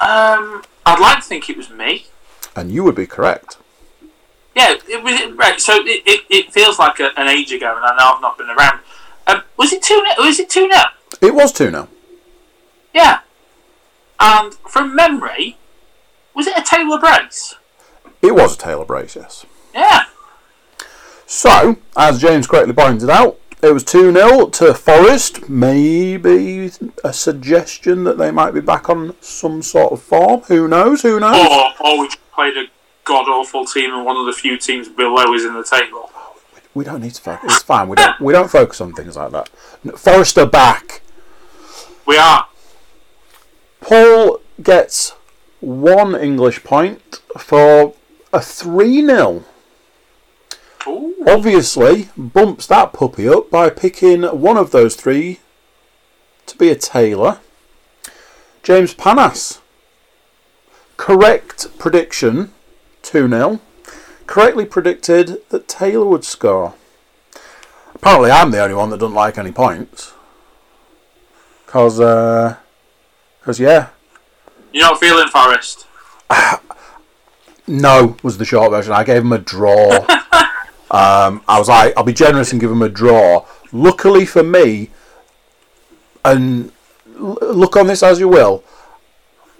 Um, 0.00 0.62
I'd 0.86 1.00
like 1.00 1.18
to 1.18 1.22
think 1.24 1.48
it 1.48 1.56
was 1.56 1.70
me. 1.70 2.06
and 2.56 2.70
you 2.70 2.84
would 2.84 2.94
be 2.94 3.06
correct. 3.06 3.56
Yeah, 4.54 4.74
it 4.88 5.02
was 5.02 5.34
right. 5.36 5.60
So 5.60 5.74
it, 5.76 6.02
it, 6.06 6.24
it 6.30 6.52
feels 6.52 6.78
like 6.78 7.00
a, 7.00 7.10
an 7.16 7.26
age 7.28 7.52
ago, 7.52 7.74
and 7.76 7.84
I 7.84 7.96
know 7.96 8.14
I've 8.14 8.20
not 8.20 8.38
been 8.38 8.50
around. 8.50 8.80
Um, 9.26 9.42
was 9.56 9.72
it 9.72 9.82
two? 9.82 10.02
Was 10.18 10.38
it 10.38 10.48
two 10.50 10.70
0 10.70 10.82
It 11.20 11.34
was 11.34 11.52
2 11.52 11.70
0. 11.70 11.88
Yeah. 12.94 13.20
And 14.20 14.54
from 14.68 14.94
memory, 14.94 15.56
was 16.34 16.46
it 16.46 16.56
a 16.56 16.62
Taylor 16.62 16.98
brace? 17.00 17.56
It 18.22 18.34
was 18.34 18.54
a 18.54 18.58
Taylor 18.58 18.84
brace, 18.84 19.16
yes. 19.16 19.44
Yeah. 19.74 20.04
So, 21.26 21.76
as 21.96 22.20
James 22.20 22.46
correctly 22.46 22.74
pointed 22.74 23.10
out, 23.10 23.38
it 23.64 23.72
was 23.72 23.84
2 23.84 24.12
0 24.12 24.48
to 24.50 24.74
Forest. 24.74 25.48
Maybe 25.48 26.70
a 27.02 27.12
suggestion 27.12 28.04
that 28.04 28.18
they 28.18 28.30
might 28.30 28.52
be 28.52 28.60
back 28.60 28.88
on 28.88 29.16
some 29.20 29.62
sort 29.62 29.92
of 29.92 30.02
form. 30.02 30.42
Who 30.42 30.68
knows? 30.68 31.02
Who 31.02 31.18
knows? 31.20 31.48
Or, 31.48 31.86
or 31.86 32.00
we 32.00 32.10
played 32.32 32.56
a 32.56 32.64
god 33.04 33.28
awful 33.28 33.64
team, 33.64 33.92
and 33.92 34.04
one 34.04 34.16
of 34.16 34.26
the 34.26 34.32
few 34.32 34.58
teams 34.58 34.88
below 34.88 35.32
is 35.34 35.44
in 35.44 35.54
the 35.54 35.64
table. 35.64 36.10
We 36.74 36.84
don't 36.84 37.02
need 37.02 37.14
to 37.14 37.22
focus. 37.22 37.54
It's 37.54 37.62
fine. 37.62 37.88
We 37.88 37.96
don't. 37.96 38.20
We 38.20 38.32
don't 38.32 38.50
focus 38.50 38.80
on 38.80 38.92
things 38.92 39.16
like 39.16 39.30
that. 39.32 39.48
Forest 39.96 40.38
are 40.38 40.46
back. 40.46 41.02
We 42.06 42.18
are. 42.18 42.48
Paul 43.80 44.40
gets 44.62 45.14
one 45.60 46.14
English 46.14 46.64
point 46.64 47.20
for 47.38 47.94
a 48.32 48.40
3 48.40 49.06
0. 49.06 49.44
Ooh. 50.86 51.14
Obviously, 51.26 52.08
bumps 52.16 52.66
that 52.66 52.92
puppy 52.92 53.28
up 53.28 53.50
by 53.50 53.70
picking 53.70 54.22
one 54.22 54.56
of 54.56 54.70
those 54.70 54.96
three 54.96 55.40
to 56.46 56.56
be 56.56 56.68
a 56.68 56.74
Taylor. 56.74 57.40
James 58.62 58.94
Panas. 58.94 59.60
Correct 60.96 61.66
prediction 61.78 62.52
2 63.02 63.28
0. 63.28 63.60
Correctly 64.26 64.64
predicted 64.64 65.38
that 65.50 65.68
Taylor 65.68 66.06
would 66.06 66.24
score. 66.24 66.74
Apparently, 67.94 68.30
I'm 68.30 68.50
the 68.50 68.62
only 68.62 68.74
one 68.74 68.90
that 68.90 69.00
doesn't 69.00 69.14
like 69.14 69.38
any 69.38 69.52
points. 69.52 70.12
Because, 71.66 72.00
uh, 72.00 72.56
cause, 73.42 73.60
yeah, 73.60 73.88
You're 74.72 74.84
not 74.84 75.00
feeling 75.00 75.28
Forest. 75.28 75.86
No, 77.66 78.18
was 78.22 78.36
the 78.36 78.44
short 78.44 78.72
version. 78.72 78.92
I 78.92 79.04
gave 79.04 79.22
him 79.22 79.32
a 79.32 79.38
draw. 79.38 80.06
um, 80.90 81.42
I 81.48 81.58
was 81.58 81.68
like, 81.68 81.94
I'll 81.96 82.04
be 82.04 82.12
generous 82.12 82.52
and 82.52 82.60
give 82.60 82.70
him 82.70 82.82
a 82.82 82.88
draw. 82.88 83.46
Luckily 83.72 84.26
for 84.26 84.42
me, 84.42 84.90
and 86.24 86.72
look 87.16 87.76
on 87.76 87.86
this 87.86 88.02
as 88.02 88.20
you 88.20 88.28
will, 88.28 88.64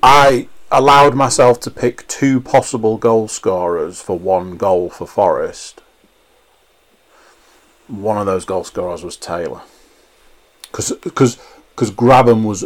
I 0.02 0.48
allowed 0.70 1.14
myself 1.14 1.60
to 1.60 1.70
pick 1.70 2.06
two 2.08 2.40
possible 2.40 2.96
goal 2.96 3.28
scorers 3.28 4.02
for 4.02 4.18
one 4.18 4.56
goal 4.56 4.90
for 4.90 5.06
Forest, 5.06 5.80
one 7.86 8.18
of 8.18 8.26
those 8.26 8.44
goal 8.44 8.64
scorers 8.64 9.04
was 9.04 9.16
Taylor. 9.16 9.62
Because 10.70 11.36
Grabban 11.76 12.44
was 12.44 12.64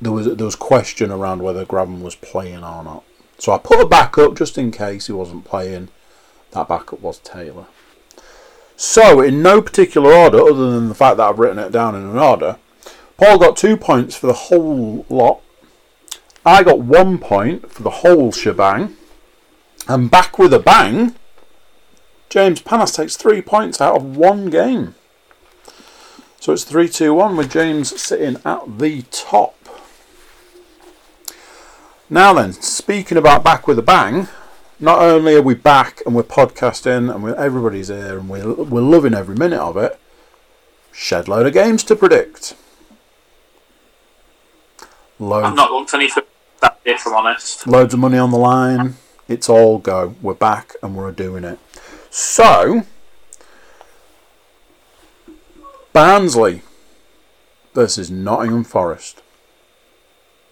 there 0.00 0.12
was 0.12 0.26
there 0.26 0.44
was 0.44 0.56
question 0.56 1.10
around 1.10 1.42
whether 1.42 1.64
Grabban 1.64 2.00
was 2.00 2.14
playing 2.14 2.64
or 2.64 2.84
not. 2.84 3.04
So 3.38 3.52
I 3.52 3.58
put 3.58 3.80
a 3.80 3.86
backup 3.86 4.36
just 4.36 4.56
in 4.58 4.70
case 4.70 5.06
he 5.06 5.12
wasn't 5.12 5.44
playing. 5.44 5.88
That 6.52 6.68
backup 6.68 7.00
was 7.00 7.18
Taylor. 7.18 7.66
So 8.82 9.20
in 9.20 9.42
no 9.42 9.62
particular 9.62 10.12
order, 10.12 10.40
other 10.40 10.72
than 10.72 10.88
the 10.88 10.94
fact 10.96 11.18
that 11.18 11.28
I've 11.28 11.38
written 11.38 11.60
it 11.60 11.70
down 11.70 11.94
in 11.94 12.02
an 12.02 12.18
order, 12.18 12.56
Paul 13.16 13.38
got 13.38 13.56
two 13.56 13.76
points 13.76 14.16
for 14.16 14.26
the 14.26 14.32
whole 14.32 15.06
lot. 15.08 15.40
I 16.44 16.64
got 16.64 16.80
one 16.80 17.18
point 17.18 17.70
for 17.70 17.84
the 17.84 18.02
whole 18.02 18.32
shebang. 18.32 18.96
And 19.86 20.10
back 20.10 20.36
with 20.36 20.52
a 20.52 20.58
bang, 20.58 21.14
James 22.28 22.60
Panas 22.60 22.96
takes 22.96 23.16
three 23.16 23.40
points 23.40 23.80
out 23.80 23.94
of 23.94 24.16
one 24.16 24.50
game. 24.50 24.96
So 26.40 26.52
it's 26.52 26.64
3 26.64 26.88
2 26.88 27.14
1 27.14 27.36
with 27.36 27.52
James 27.52 28.00
sitting 28.02 28.42
at 28.44 28.80
the 28.80 29.02
top. 29.12 29.54
Now 32.10 32.32
then, 32.32 32.52
speaking 32.52 33.16
about 33.16 33.44
back 33.44 33.68
with 33.68 33.78
a 33.78 33.82
bang, 33.82 34.26
not 34.82 35.00
only 35.00 35.36
are 35.36 35.42
we 35.42 35.54
back 35.54 36.02
and 36.04 36.14
we're 36.14 36.24
podcasting 36.24 37.14
and 37.14 37.22
we're, 37.22 37.36
everybody's 37.36 37.86
here 37.86 38.18
and 38.18 38.28
we're, 38.28 38.52
we're 38.52 38.80
loving 38.80 39.14
every 39.14 39.36
minute 39.36 39.60
of 39.60 39.76
it, 39.76 39.98
shed 40.90 41.28
load 41.28 41.46
of 41.46 41.52
games 41.52 41.84
to 41.84 41.94
predict. 41.94 42.56
Loads, 45.20 45.46
I've 45.46 45.54
not 45.54 45.70
looked 45.70 45.94
any 45.94 46.10
further 46.10 46.26
that 46.60 46.80
if 46.84 47.06
I'm 47.06 47.14
honest. 47.14 47.64
loads 47.68 47.94
of 47.94 48.00
money 48.00 48.18
on 48.18 48.32
the 48.32 48.38
line. 48.38 48.96
It's 49.28 49.48
all 49.48 49.78
go. 49.78 50.16
We're 50.20 50.34
back 50.34 50.74
and 50.82 50.96
we're 50.96 51.12
doing 51.12 51.44
it. 51.44 51.60
So, 52.10 52.82
Barnsley 55.92 56.62
versus 57.72 58.10
Nottingham 58.10 58.64
Forest. 58.64 59.22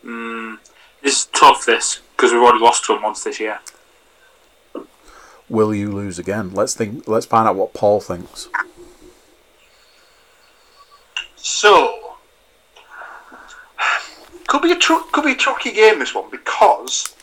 Mm, 0.05 0.59
it's 1.03 1.27
tough, 1.27 1.67
this, 1.67 2.01
because 2.13 2.33
we've 2.33 2.41
already 2.41 2.63
lost 2.63 2.85
to 2.85 2.95
them 2.95 3.03
once 3.03 3.25
this 3.25 3.41
year. 3.41 3.59
Will 5.51 5.75
you 5.75 5.91
lose 5.91 6.21
again? 6.21 6.55
Let's 6.55 6.75
think. 6.75 7.09
Let's 7.09 7.27
find 7.27 7.49
out 7.49 7.57
what 7.57 7.75
Paul 7.75 8.01
thinks. 8.01 8.49
So, 11.35 12.15
could 14.47 14.63
be 14.63 14.71
a 14.71 14.77
tr- 14.77 15.03
could 15.11 15.25
be 15.25 15.33
a 15.33 15.37
tricky 15.37 15.73
game 15.73 15.99
this 15.99 16.15
one 16.15 16.31
because 16.31 17.17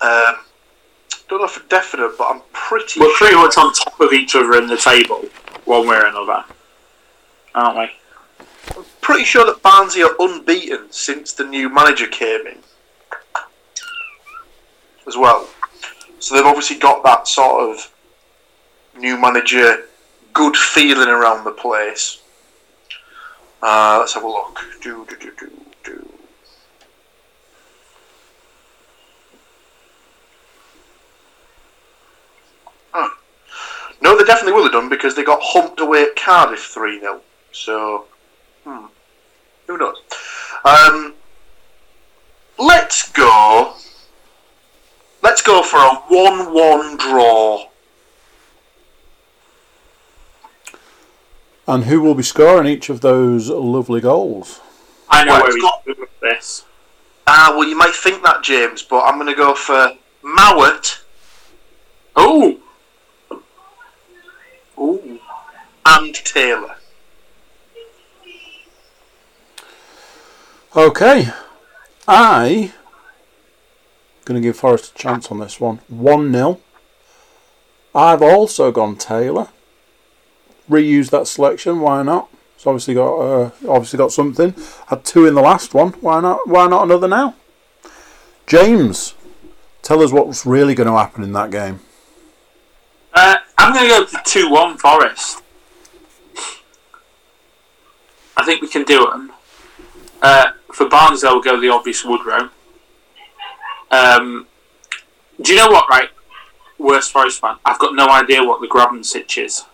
um, 0.00 0.38
don't 1.28 1.40
know 1.40 1.46
for 1.46 1.66
definite, 1.68 2.18
but 2.18 2.24
I'm 2.24 2.42
pretty 2.52 2.98
We're 2.98 3.14
pretty 3.16 3.34
sure 3.34 3.46
much 3.46 3.56
on 3.56 3.72
top 3.74 4.00
of 4.00 4.12
each 4.12 4.34
other 4.34 4.54
in 4.54 4.66
the 4.66 4.76
table, 4.76 5.24
one 5.66 5.86
way 5.86 5.98
or 5.98 6.06
another, 6.06 6.44
aren't 7.54 7.78
we? 7.78 7.90
I'm 8.76 8.84
pretty 9.00 9.24
sure 9.24 9.46
that 9.46 9.62
Barnsley 9.62 10.02
are 10.02 10.16
unbeaten 10.18 10.90
since 10.90 11.32
the 11.32 11.44
new 11.44 11.68
manager 11.68 12.08
came 12.08 12.44
in 12.46 12.58
as 15.06 15.16
well. 15.16 15.48
So 16.20 16.34
they've 16.34 16.44
obviously 16.44 16.78
got 16.78 17.04
that 17.04 17.28
sort 17.28 17.70
of 17.70 17.92
new 18.96 19.20
manager 19.20 19.84
good 20.32 20.56
feeling 20.56 21.08
around 21.08 21.44
the 21.44 21.50
place. 21.50 22.22
Uh, 23.62 23.96
let's 24.00 24.14
have 24.14 24.22
a 24.22 24.28
look. 24.28 24.60
Do, 24.80 25.04
do, 25.08 25.16
do, 25.16 25.32
do, 25.38 25.50
do. 25.84 26.08
Hmm. 32.92 33.08
No, 34.00 34.16
they 34.16 34.24
definitely 34.24 34.52
will 34.52 34.62
have 34.64 34.72
done 34.72 34.88
because 34.88 35.16
they 35.16 35.24
got 35.24 35.40
humped 35.42 35.80
away 35.80 36.04
at 36.04 36.16
Cardiff 36.16 36.60
3 36.60 37.00
0. 37.00 37.20
So, 37.52 38.04
hmm. 38.64 38.86
Who 39.66 39.76
knows? 39.76 39.96
Um, 40.64 41.14
let's 42.58 43.10
go. 43.12 43.74
Let's 45.38 45.46
go 45.46 45.62
for 45.62 45.76
a 45.76 45.94
1 46.08 46.52
1 46.52 46.96
draw. 46.96 47.68
And 51.68 51.84
who 51.84 52.00
will 52.00 52.16
be 52.16 52.24
scoring 52.24 52.66
each 52.66 52.88
of 52.90 53.02
those 53.02 53.48
lovely 53.48 54.00
goals? 54.00 54.58
I 55.08 55.22
know 55.22 55.34
Well, 55.34 55.40
where 55.42 55.46
it's 55.50 55.54
he's 55.54 55.62
got- 55.62 55.84
going 55.84 56.00
with 56.00 56.20
this. 56.20 56.64
Ah, 57.28 57.54
well, 57.56 57.68
you 57.68 57.76
might 57.76 57.94
think 57.94 58.24
that, 58.24 58.42
James, 58.42 58.82
but 58.82 59.02
I'm 59.04 59.14
going 59.14 59.28
to 59.28 59.34
go 59.36 59.54
for 59.54 59.92
Mowatt 60.24 61.02
Oh! 62.16 62.58
Oh. 64.76 65.20
and 65.86 66.14
Taylor. 66.16 66.74
Okay, 70.74 71.28
I 72.08 72.72
going 74.28 74.40
to 74.40 74.46
give 74.46 74.56
Forest 74.56 74.92
a 74.94 74.98
chance 74.98 75.30
on 75.30 75.40
this 75.40 75.58
one. 75.58 75.80
One 75.88 76.30
0 76.32 76.60
I've 77.94 78.22
also 78.22 78.70
gone 78.70 78.96
Taylor. 78.96 79.48
Reuse 80.70 81.10
that 81.10 81.26
selection. 81.26 81.80
Why 81.80 82.02
not? 82.02 82.28
It's 82.54 82.66
obviously 82.66 82.94
got 82.94 83.14
uh, 83.14 83.50
obviously 83.66 83.96
got 83.96 84.12
something. 84.12 84.54
Had 84.88 85.04
two 85.04 85.26
in 85.26 85.34
the 85.34 85.40
last 85.40 85.72
one. 85.72 85.92
Why 85.94 86.20
not? 86.20 86.46
Why 86.46 86.68
not 86.68 86.84
another 86.84 87.08
now? 87.08 87.34
James, 88.46 89.14
tell 89.82 90.02
us 90.02 90.12
what's 90.12 90.44
really 90.44 90.74
going 90.74 90.86
to 90.88 90.96
happen 90.96 91.24
in 91.24 91.32
that 91.32 91.50
game. 91.50 91.80
Uh, 93.14 93.36
I'm 93.56 93.72
going 93.72 93.88
to 93.88 93.90
go 93.90 94.06
for 94.06 94.20
2 94.24 94.50
1 94.50 94.78
Forest. 94.78 95.42
I 98.36 98.44
think 98.44 98.60
we 98.60 98.68
can 98.68 98.84
do 98.84 99.06
it. 99.06 99.30
Uh, 100.20 100.52
for 100.72 100.88
Barnes, 100.88 101.22
they'll 101.22 101.40
go 101.40 101.60
the 101.60 101.68
obvious 101.70 102.04
Woodrow. 102.04 102.50
Um, 103.90 104.46
do 105.40 105.52
you 105.52 105.58
know 105.58 105.68
what, 105.68 105.88
right? 105.88 106.10
Worst 106.78 107.12
Forest 107.12 107.40
fan. 107.40 107.56
I've 107.64 107.78
got 107.78 107.94
no 107.94 108.08
idea 108.08 108.44
what 108.44 108.60
the 108.60 108.68
Grabban 108.68 109.04
sitch 109.04 109.38
is. 109.38 109.64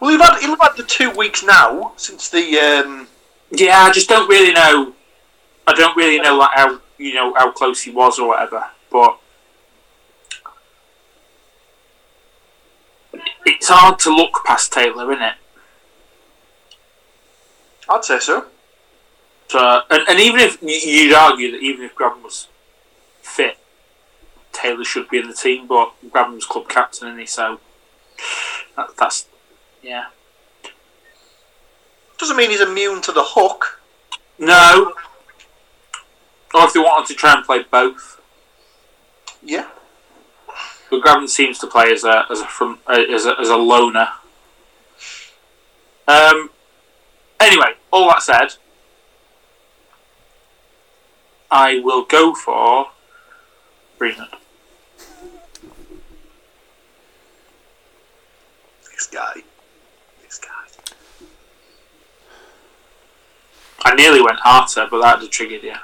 Well, 0.00 0.12
you've 0.12 0.20
had, 0.20 0.40
you've 0.40 0.58
had 0.60 0.76
the 0.76 0.84
two 0.84 1.10
weeks 1.10 1.42
now 1.42 1.92
since 1.96 2.28
the. 2.28 2.58
Um, 2.58 3.08
Yeah, 3.50 3.78
I 3.78 3.90
just 3.90 4.08
don't 4.08 4.28
really 4.28 4.52
know. 4.52 4.92
I 5.66 5.72
don't 5.74 5.96
really 5.96 6.20
know 6.20 6.36
like 6.36 6.50
how 6.54 6.80
you 6.98 7.14
know 7.14 7.32
how 7.34 7.50
close 7.50 7.82
he 7.82 7.90
was 7.90 8.18
or 8.18 8.28
whatever. 8.28 8.64
But 8.90 9.18
it's 13.46 13.68
hard 13.68 13.98
to 14.00 14.14
look 14.14 14.44
past 14.46 14.72
Taylor, 14.72 15.10
isn't 15.12 15.24
it? 15.24 15.34
I'd 17.88 18.04
say 18.04 18.18
so. 18.18 18.44
So, 19.48 19.80
and, 19.90 20.02
and 20.08 20.20
even 20.20 20.40
if 20.40 20.62
you'd 20.62 21.14
argue 21.14 21.52
that 21.52 21.60
even 21.62 21.84
if 21.84 21.94
Grabban 21.94 22.22
was 22.22 22.48
fit, 23.22 23.56
Taylor 24.52 24.84
should 24.84 25.08
be 25.08 25.18
in 25.18 25.26
the 25.28 25.34
team, 25.34 25.66
but 25.66 25.92
Grabban's 26.10 26.44
club 26.44 26.68
captain, 26.68 27.08
isn't 27.08 27.20
he? 27.20 27.26
So 27.26 27.60
that, 28.76 28.88
that's 28.98 29.26
yeah. 29.82 30.06
Doesn't 32.18 32.36
mean 32.36 32.50
he's 32.50 32.60
immune 32.60 33.00
to 33.02 33.12
the 33.12 33.22
hook. 33.24 33.80
No. 34.38 34.92
Or 36.54 36.64
if 36.64 36.72
they 36.72 36.80
wanted 36.80 37.06
to 37.08 37.14
try 37.14 37.34
and 37.34 37.44
play 37.44 37.62
both, 37.70 38.20
Yeah. 39.42 39.68
but 40.90 41.02
Grabban 41.02 41.28
seems 41.28 41.58
to 41.60 41.66
play 41.66 41.92
as 41.92 42.04
a 42.04 42.24
as 42.30 42.40
a 42.40 42.46
front 42.46 42.80
uh, 42.86 43.00
as 43.12 43.24
a, 43.24 43.38
as 43.40 43.48
a 43.48 43.56
loner. 43.56 44.08
Um. 46.06 46.50
Anyway, 47.40 47.74
all 47.92 48.08
that 48.08 48.22
said, 48.22 48.48
I 51.50 51.80
will 51.80 52.04
go 52.04 52.34
for 52.34 52.88
Greenland. 53.98 54.32
This 58.82 59.06
guy. 59.06 59.42
This 60.22 60.38
guy. 60.38 61.26
I 63.84 63.94
nearly 63.94 64.20
went 64.20 64.38
Arter, 64.44 64.86
but 64.90 65.00
that 65.00 65.20
had 65.20 65.30
triggered 65.30 65.62
you. 65.62 65.74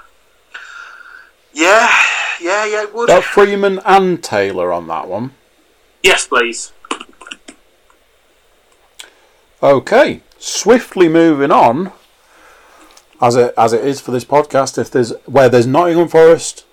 Yeah, 1.54 1.88
yeah, 2.40 2.66
yeah, 2.66 2.82
it 2.82 2.94
would. 2.94 3.06
Got 3.06 3.24
Freeman 3.24 3.80
and 3.84 4.22
Taylor 4.22 4.72
on 4.72 4.88
that 4.88 5.08
one. 5.08 5.32
Yes, 6.02 6.26
please. 6.26 6.72
Okay, 9.62 10.20
swiftly 10.38 11.08
moving 11.08 11.50
on. 11.50 11.92
As 13.20 13.36
it 13.36 13.54
as 13.56 13.72
it 13.72 13.84
is 13.84 14.00
for 14.00 14.10
this 14.10 14.24
podcast, 14.24 14.76
if 14.78 14.90
there's 14.90 15.12
where 15.26 15.48
there's 15.48 15.66
Nottingham 15.66 16.08
Forest, 16.08 16.64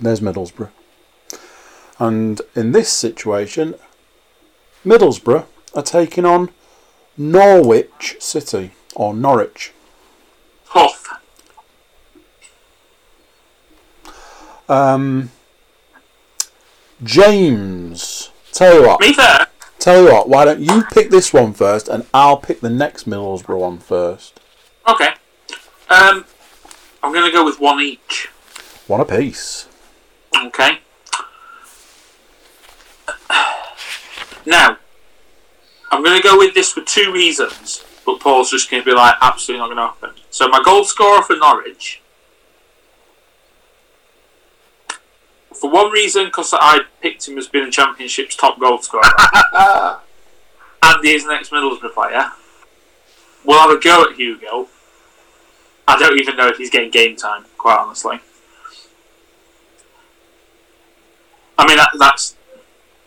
there's 0.00 0.20
Middlesbrough. 0.20 0.70
And 1.98 2.40
in 2.54 2.72
this 2.72 2.92
situation, 2.92 3.74
Middlesbrough 4.84 5.46
are 5.74 5.82
taking 5.82 6.24
on 6.24 6.50
Norwich 7.16 8.16
City 8.20 8.72
or 8.94 9.14
Norwich. 9.14 9.72
Huff. 10.66 11.08
Um, 14.68 15.30
James, 17.02 18.30
tell 18.52 18.80
you 18.80 18.86
what, 18.88 19.00
Me 19.00 19.12
first. 19.12 19.48
tell 19.78 20.04
you 20.04 20.12
what. 20.12 20.28
Why 20.28 20.44
don't 20.44 20.60
you 20.60 20.84
pick 20.92 21.10
this 21.10 21.32
one 21.32 21.52
first, 21.52 21.88
and 21.88 22.06
I'll 22.14 22.36
pick 22.38 22.60
the 22.60 22.70
next 22.70 23.08
Middlesbrough 23.08 23.58
one 23.58 23.78
first. 23.78 24.40
Okay. 24.88 25.10
Um, 25.92 26.24
I'm 27.02 27.12
going 27.12 27.26
to 27.26 27.30
go 27.30 27.44
with 27.44 27.60
one 27.60 27.78
each. 27.80 28.30
One 28.86 29.02
apiece. 29.02 29.68
Okay. 30.34 30.78
Now, 34.46 34.78
I'm 35.90 36.02
going 36.02 36.16
to 36.20 36.22
go 36.22 36.38
with 36.38 36.54
this 36.54 36.72
for 36.72 36.80
two 36.80 37.12
reasons, 37.12 37.84
but 38.06 38.20
Paul's 38.20 38.50
just 38.50 38.70
going 38.70 38.82
to 38.82 38.90
be 38.90 38.96
like, 38.96 39.14
absolutely 39.20 39.60
not 39.60 39.66
going 39.66 39.76
to 39.76 40.08
happen. 40.08 40.22
So, 40.30 40.48
my 40.48 40.62
goal 40.64 40.84
scorer 40.84 41.22
for 41.22 41.36
Norwich, 41.36 42.00
for 45.54 45.70
one 45.70 45.92
reason, 45.92 46.24
because 46.24 46.52
I 46.54 46.80
picked 47.02 47.28
him 47.28 47.38
as 47.38 47.46
being 47.48 47.66
the 47.66 47.70
Championship's 47.70 48.34
top 48.34 48.58
goal 48.58 48.78
scorer, 48.78 49.04
and 50.82 51.04
he's 51.04 51.24
an 51.24 51.32
ex 51.32 51.50
Middlesbrough 51.50 51.92
player, 51.92 52.32
we'll 53.44 53.60
have 53.60 53.70
a 53.70 53.78
go 53.78 54.02
at 54.02 54.16
Hugill. 54.16 54.68
I 55.88 55.98
don't 55.98 56.18
even 56.18 56.36
know 56.36 56.48
if 56.48 56.56
he's 56.56 56.70
getting 56.70 56.90
game 56.90 57.16
time, 57.16 57.44
quite 57.58 57.78
honestly. 57.78 58.20
I 61.58 61.66
mean, 61.66 61.76
that, 61.76 61.90
that's. 61.98 62.36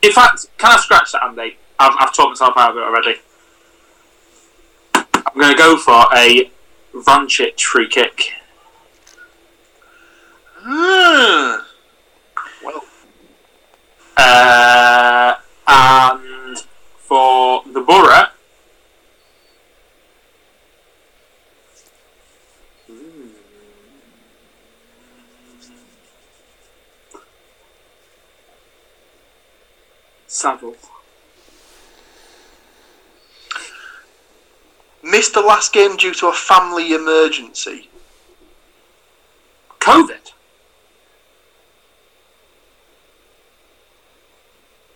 In 0.01 0.11
fact, 0.11 0.47
can 0.57 0.71
I 0.71 0.77
scratch 0.77 1.11
that, 1.13 1.23
Andy? 1.23 1.57
I've, 1.79 1.95
I've 1.99 2.13
talked 2.13 2.29
myself 2.29 2.53
out 2.57 2.71
of 2.71 2.77
it 2.77 2.83
already. 2.83 3.15
I'm 4.93 5.41
going 5.41 5.51
to 5.51 5.57
go 5.57 5.77
for 5.77 6.05
a 6.15 6.51
Vrancic 6.93 7.59
free 7.59 7.87
kick. 7.87 8.31
Hmm. 10.57 11.61
Well, 12.63 12.83
Uh, 14.17 15.35
and 15.67 16.57
for 16.97 17.63
the 17.73 17.81
Borough. 17.81 18.27
Saville. 30.35 30.75
missed 35.01 35.33
the 35.33 35.39
last 35.39 35.71
game 35.71 35.95
due 35.95 36.13
to 36.13 36.27
a 36.27 36.33
family 36.33 36.93
emergency. 36.93 37.89
COVID. 39.79 40.33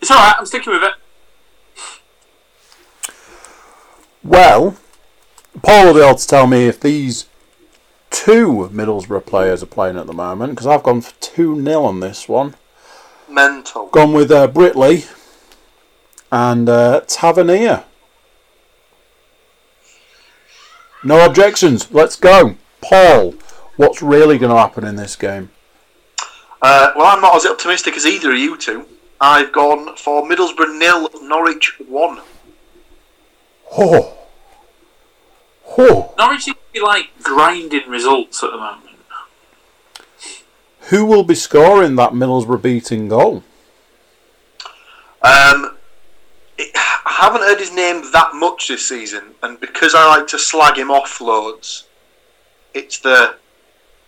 It's 0.01 0.11
alright, 0.11 0.35
I'm 0.37 0.45
sticking 0.45 0.73
with 0.73 0.83
it. 0.83 0.93
Well, 4.23 4.77
Paul 5.61 5.85
will 5.85 5.93
be 5.93 6.01
able 6.01 6.17
to 6.17 6.27
tell 6.27 6.47
me 6.47 6.65
if 6.67 6.81
these 6.81 7.27
two 8.09 8.69
Middlesbrough 8.73 9.25
players 9.25 9.63
are 9.63 9.67
playing 9.67 9.97
at 9.97 10.07
the 10.07 10.13
moment, 10.13 10.51
because 10.51 10.67
I've 10.67 10.83
gone 10.83 10.99
for 10.99 11.13
2 11.21 11.63
0 11.63 11.83
on 11.85 12.01
this 12.01 12.27
one. 12.27 12.55
Mental. 13.29 13.87
Gone 13.87 14.11
with 14.11 14.31
uh, 14.31 14.49
Britley 14.49 15.07
and 16.31 16.69
uh, 16.69 17.01
Tavernier. 17.07 17.83
No 21.03 21.25
objections. 21.25 21.91
Let's 21.91 22.15
go. 22.15 22.55
Paul, 22.81 23.35
what's 23.77 24.01
really 24.01 24.37
going 24.37 24.51
to 24.51 24.57
happen 24.57 24.85
in 24.85 24.95
this 24.95 25.15
game? 25.15 25.51
Uh, 26.61 26.91
well, 26.95 27.07
I'm 27.07 27.21
not 27.21 27.35
as 27.35 27.45
optimistic 27.45 27.95
as 27.95 28.05
either 28.05 28.31
of 28.31 28.37
you 28.37 28.57
two. 28.57 28.85
I've 29.21 29.51
gone 29.51 29.95
for 29.95 30.23
Middlesbrough 30.23 30.77
nil, 30.77 31.09
Norwich 31.21 31.79
one. 31.87 32.19
Oh. 33.77 34.17
Oh. 35.77 36.13
Norwich 36.17 36.43
seem 36.43 36.55
to 36.55 36.59
be 36.73 36.79
like 36.81 37.11
grinding 37.23 37.87
results 37.87 38.43
at 38.43 38.51
the 38.51 38.57
moment. 38.57 38.89
Who 40.89 41.05
will 41.05 41.23
be 41.23 41.35
scoring 41.35 41.95
that 41.95 42.11
Middlesbrough 42.11 42.61
beating 42.61 43.07
goal? 43.09 43.43
Um, 45.21 45.21
it, 45.21 45.61
I 45.61 45.78
haven't 47.19 47.41
heard 47.41 47.59
his 47.59 47.73
name 47.73 48.03
that 48.11 48.31
much 48.33 48.67
this 48.67 48.87
season, 48.87 49.35
and 49.43 49.59
because 49.59 49.95
I 49.95 50.07
like 50.07 50.27
to 50.27 50.39
slag 50.39 50.77
him 50.77 50.91
off 50.91 51.19
loads, 51.21 51.87
it's 52.73 52.99
the 52.99 53.35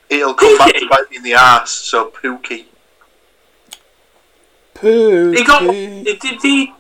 it'll 0.10 0.34
come 0.34 0.58
back 0.58 0.74
to 0.74 0.88
bite 0.90 1.10
me 1.10 1.18
in 1.18 1.24
the 1.24 1.34
ass. 1.34 1.72
So 1.72 2.12
Pukki. 2.12 2.66
Pukki. 4.76 5.38
He 5.38 5.44
got. 5.44 5.62
Did 5.62 6.42
he? 6.42 6.74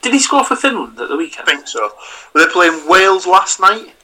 Did 0.00 0.12
he 0.12 0.18
score 0.18 0.44
for 0.44 0.56
Finland 0.56 0.98
at 1.00 1.08
the 1.08 1.16
weekend? 1.16 1.48
I 1.48 1.52
think 1.52 1.68
so. 1.68 1.90
Were 2.32 2.44
they 2.44 2.52
playing 2.52 2.88
Wales 2.88 3.26
last 3.26 3.60
night? 3.60 3.94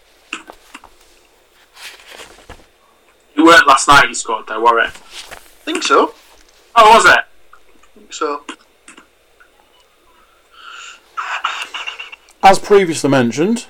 It 3.37 3.41
weren't 3.41 3.67
last 3.67 3.89
night 3.89 4.09
he 4.09 4.15
scored 4.15 4.47
though, 4.47 4.61
were 4.61 4.79
it? 4.81 4.87
I 4.87 5.65
think 5.65 5.83
so. 5.83 6.15
Oh, 6.77 6.95
was 6.95 7.05
it? 7.07 7.19
I 7.19 7.27
think 7.95 8.13
so. 8.13 8.45
As 12.47 12.59
previously 12.59 13.09
mentioned, 13.09 13.65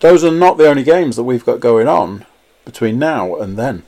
those 0.00 0.24
are 0.24 0.32
not 0.32 0.58
the 0.58 0.68
only 0.68 0.82
games 0.82 1.14
that 1.14 1.22
we've 1.22 1.44
got 1.44 1.60
going 1.60 1.86
on 1.86 2.26
between 2.64 2.98
now 2.98 3.36
and 3.36 3.56
then. 3.56 3.84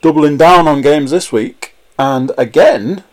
Doubling 0.00 0.36
down 0.36 0.66
on 0.66 0.82
games 0.82 1.12
this 1.12 1.30
week, 1.30 1.76
and 1.96 2.32
again, 2.36 3.04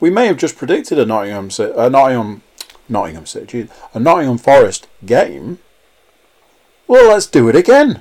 we 0.00 0.08
may 0.08 0.26
have 0.26 0.38
just 0.38 0.56
predicted 0.56 0.98
a 0.98 1.04
Nottingham, 1.04 1.50
a 1.58 1.90
Nottingham, 1.90 2.40
Nottingham 2.88 3.26
City, 3.26 3.68
a 3.92 4.00
Nottingham 4.00 4.38
Forest 4.38 4.88
game. 5.04 5.58
Well, 6.86 7.10
let's 7.10 7.26
do 7.26 7.46
it 7.50 7.56
again. 7.56 8.00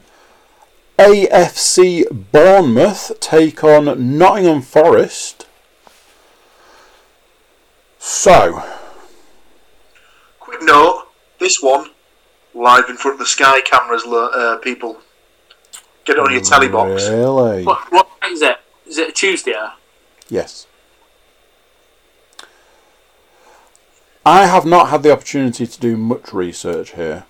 AFC 0.98 2.06
Bournemouth 2.32 3.12
take 3.20 3.62
on 3.62 4.18
Nottingham 4.18 4.62
Forest. 4.62 5.48
So, 7.98 8.64
Quick 10.40 10.64
note: 10.64 11.09
this 11.40 11.62
one 11.62 11.90
live 12.54 12.90
in 12.90 12.98
front 12.98 13.16
of 13.16 13.20
the 13.20 13.26
Sky 13.26 13.62
cameras. 13.62 14.04
Uh, 14.04 14.58
people, 14.62 15.00
get 16.06 16.18
it 16.18 16.20
on 16.20 16.32
your 16.32 16.42
telly 16.42 16.68
box. 16.68 17.10
Really? 17.10 17.64
What, 17.64 17.92
what 17.92 18.10
night 18.22 18.32
is 18.32 18.42
it? 18.42 18.58
Is 18.86 18.98
it 18.98 19.10
a 19.10 19.12
Tuesday? 19.12 19.56
Yes. 20.30 20.68
I 24.26 24.46
have 24.46 24.66
not 24.66 24.90
had 24.90 25.02
the 25.02 25.12
opportunity 25.12 25.66
to 25.66 25.80
do 25.80 25.98
much 25.98 26.34
research 26.34 26.94
here, 26.94 27.26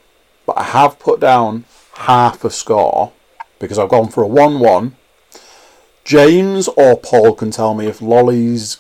but 0.46 0.58
I 0.58 0.64
have 0.64 1.00
put 1.00 1.20
down 1.20 1.66
half 1.94 2.44
a 2.44 2.50
score 2.50 3.14
because 3.60 3.78
I've 3.78 3.90
gone 3.90 4.10
for 4.10 4.24
a 4.24 4.28
1 4.28 4.60
1. 4.60 4.96
James 6.04 6.68
or 6.70 6.98
Paul 6.98 7.36
can 7.36 7.52
tell 7.52 7.74
me 7.74 7.86
if 7.86 8.02
Lolley's 8.02 8.80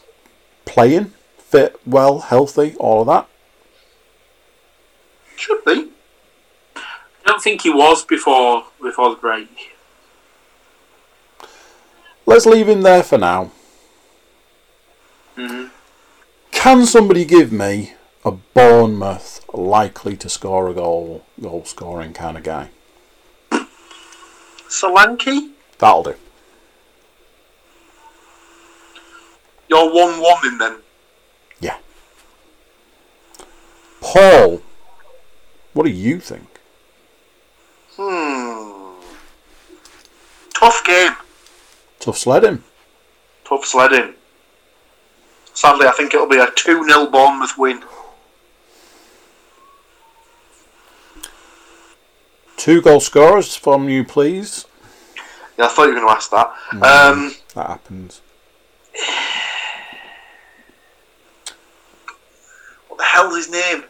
playing, 0.65 1.13
fit, 1.37 1.79
well, 1.85 2.19
healthy, 2.19 2.75
all 2.77 3.01
of 3.01 3.07
that. 3.07 3.28
Should 5.39 5.63
be. 5.63 5.88
I 6.75 6.82
don't 7.25 7.41
think 7.41 7.62
he 7.62 7.69
was 7.69 8.04
before 8.04 8.65
before 8.82 9.12
the 9.12 9.15
break. 9.15 9.71
Let's 12.25 12.45
leave 12.45 12.67
him 12.67 12.82
there 12.82 13.04
for 13.04 13.17
now. 13.17 13.52
hmm 15.38 15.67
Can 16.52 16.86
somebody 16.86 17.23
give 17.23 17.54
me 17.54 17.93
a 18.25 18.32
Bournemouth 18.32 19.45
likely 19.54 20.17
to 20.17 20.28
score 20.28 20.67
a 20.69 20.73
goal, 20.73 21.23
goal 21.41 21.63
scoring 21.63 22.12
kind 22.12 22.36
of 22.38 22.43
guy? 22.43 22.69
Solanke, 24.67 25.52
That'll 25.78 26.04
do. 26.04 26.15
you're 29.69 29.86
one 29.93 30.19
one 30.21 30.47
in 30.47 30.58
then. 30.58 30.80
Yeah. 31.62 31.78
Paul, 34.02 34.62
what 35.73 35.84
do 35.86 35.91
you 35.91 36.19
think? 36.19 36.47
Hmm. 37.95 39.01
Tough 40.53 40.84
game. 40.86 41.13
Tough 41.99 42.17
sledding. 42.17 42.63
Tough 43.45 43.65
sledding. 43.65 44.13
Sadly, 45.53 45.88
I 45.88 45.91
think 45.91 46.13
it'll 46.13 46.27
be 46.27 46.38
a 46.38 46.47
2 46.55 46.84
0 46.86 47.08
Bournemouth 47.08 47.58
win. 47.58 47.84
Two 52.58 52.82
goal 52.82 52.99
scorers 52.99 53.55
from 53.55 53.88
you, 53.89 54.03
please. 54.03 54.65
Yeah, 55.58 55.65
I 55.65 55.67
thought 55.69 55.84
you 55.84 55.89
were 55.93 55.99
going 55.99 56.08
to 56.08 56.13
ask 56.13 56.29
that. 56.32 56.47
Um, 56.73 57.36
That 57.55 57.67
happens. 57.67 58.21
what 62.88 62.97
the 62.97 63.03
hell's 63.03 63.36
his 63.36 63.49
name? 63.49 63.84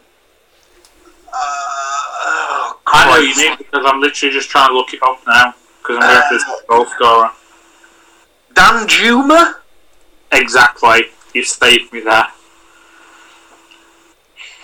Uh, 1.32 1.69
I 2.92 3.04
know 3.06 3.12
Christ. 3.14 3.38
you 3.38 3.48
mean 3.48 3.58
because 3.58 3.84
I'm 3.86 4.00
literally 4.00 4.34
just 4.34 4.50
trying 4.50 4.68
to 4.68 4.74
look 4.74 4.92
it 4.92 5.02
up 5.02 5.20
now 5.26 5.54
because 5.78 5.96
I'm 6.00 6.08
going 6.08 6.22
for 6.28 6.34
this 6.34 6.44
goal 6.68 6.86
scorer. 6.86 7.30
Danjuma. 8.54 9.54
Exactly. 10.32 11.06
You 11.34 11.44
saved 11.44 11.92
me 11.92 12.00
there. 12.00 12.26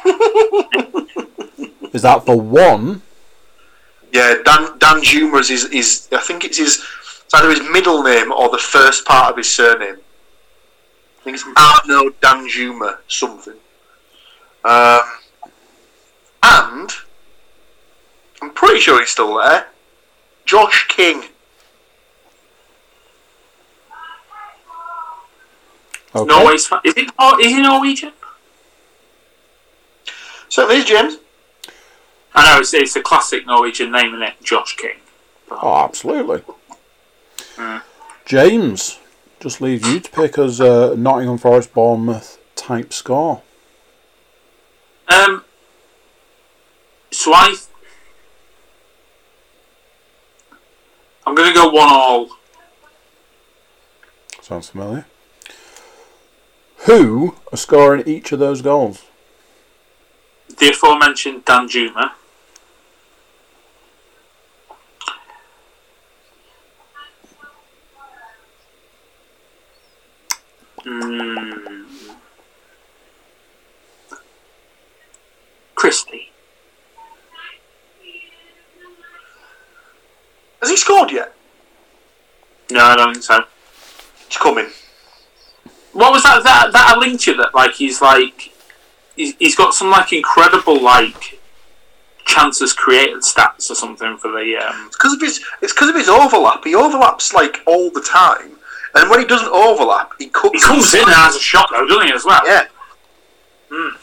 Is 1.93 2.03
that 2.03 2.25
for 2.25 2.41
one? 2.41 3.03
Yeah, 4.13 4.35
Dan 4.45 4.79
Danjuma 4.79 5.41
is 5.41 5.49
his, 5.49 5.73
his. 5.73 6.09
I 6.13 6.21
think 6.21 6.45
it's 6.45 6.59
his. 6.59 6.85
It's 7.25 7.35
either 7.35 7.51
his 7.51 7.63
middle 7.71 8.03
name 8.03 8.31
or 8.33 8.49
the 8.51 8.59
first 8.59 9.05
part 9.05 9.31
of 9.31 9.37
his 9.37 9.51
surname. 9.51 9.97
I 11.21 11.25
think 11.25 11.37
it's 11.37 11.45
Arnaut 11.57 12.21
Dan 12.21 12.49
Juma 12.49 12.99
something. 13.09 13.57
Um, 14.65 15.01
and 16.43 16.91
I'm 18.47 18.53
pretty 18.53 18.79
sure 18.79 19.01
he's 19.01 19.11
still 19.11 19.39
there. 19.39 19.67
Josh 20.45 20.87
King. 20.87 21.25
Okay. 26.15 26.27
Norway's 26.33 26.65
fa- 26.65 26.81
is 26.85 26.95
it? 26.97 27.11
Is 27.41 27.53
he 27.53 27.61
Norwegian? 27.61 28.13
Certainly 30.49 30.77
is 30.77 30.85
James. 30.85 31.19
I 32.37 32.55
know 32.55 32.61
it's, 32.61 32.73
it's 32.73 32.95
a 32.95 33.03
classic 33.03 33.47
Norwegian 33.47 33.91
name, 33.91 34.15
isn't 34.15 34.23
it? 34.23 34.35
Josh 34.45 34.77
King. 34.77 34.99
Oh, 35.51 35.83
absolutely. 35.83 36.43
Mm. 37.57 37.83
James, 38.27 39.01
just 39.41 39.61
leave 39.61 39.85
you 39.85 39.99
to 39.99 40.11
pick 40.13 40.39
as 40.39 40.61
a 40.61 40.95
Nottingham 40.95 41.39
Forest 41.39 41.75
Bournemouth 41.75 42.39
type 42.55 42.93
score. 42.93 43.43
Um. 45.09 45.45
So 47.11 47.35
I. 47.35 47.57
I'm 51.27 51.35
going 51.35 51.49
to 51.49 51.55
go 51.55 51.69
one 51.69 51.89
all. 51.91 52.29
Sounds 54.41 54.71
familiar. 54.71 55.07
Who 56.87 57.35
are 57.51 57.57
scoring 57.57 58.05
each 58.07 58.31
of 58.31 58.39
those 58.39 58.63
goals? 58.63 59.05
The 60.59 60.71
aforementioned 60.71 61.45
Danjuma. 61.45 62.13
Mm. 70.85 71.77
Christie. 75.75 76.31
Has 80.61 80.71
he 80.71 80.77
scored 80.77 81.11
yet? 81.11 81.35
No, 82.71 82.81
I 82.85 82.97
don't 82.97 83.13
think 83.13 83.25
so. 83.25 83.45
He's 84.29 84.37
coming. 84.37 84.69
What 85.93 86.13
was 86.13 86.23
that? 86.23 86.43
That 86.45 86.97
that 87.37 87.51
I 87.55 87.67
linked 87.67 87.81
you 87.81 87.91
that 87.91 88.01
like 88.01 88.01
he's 88.01 88.01
like 88.01 88.53
he's, 89.17 89.35
he's 89.37 89.57
got 89.57 89.75
some 89.75 89.91
like 89.91 90.13
incredible 90.13 90.83
like 90.83 91.41
chances 92.25 92.73
created 92.73 93.23
stats 93.23 93.71
or 93.71 93.75
something 93.75 94.17
for 94.19 94.31
the 94.33 94.57
um, 94.57 94.87
It's 94.87 94.97
because 94.97 95.15
of 95.15 95.21
his. 95.21 95.45
It's 95.63 95.73
because 95.73 95.89
of 95.91 95.95
his 95.97 96.09
overlap. 96.09 96.65
He 96.65 96.75
overlaps 96.75 97.33
like 97.33 97.63
all 97.67 97.91
the 97.91 98.03
time, 98.03 98.57
and 98.95 99.09
when 99.09 99.21
he 99.21 99.27
doesn't 99.27 99.49
overlap, 99.49 100.13
he 100.19 100.29
cuts. 100.29 100.51
he 100.53 100.61
comes 100.61 100.93
in 100.95 101.01
and 101.01 101.11
has 101.11 101.37
a 101.37 101.41
shot 101.41 101.69
though, 101.71 101.87
doesn't 101.87 102.07
he 102.07 102.13
as 102.13 102.25
well? 102.25 102.43
Yeah. 102.47 102.67
Hmm. 103.71 103.97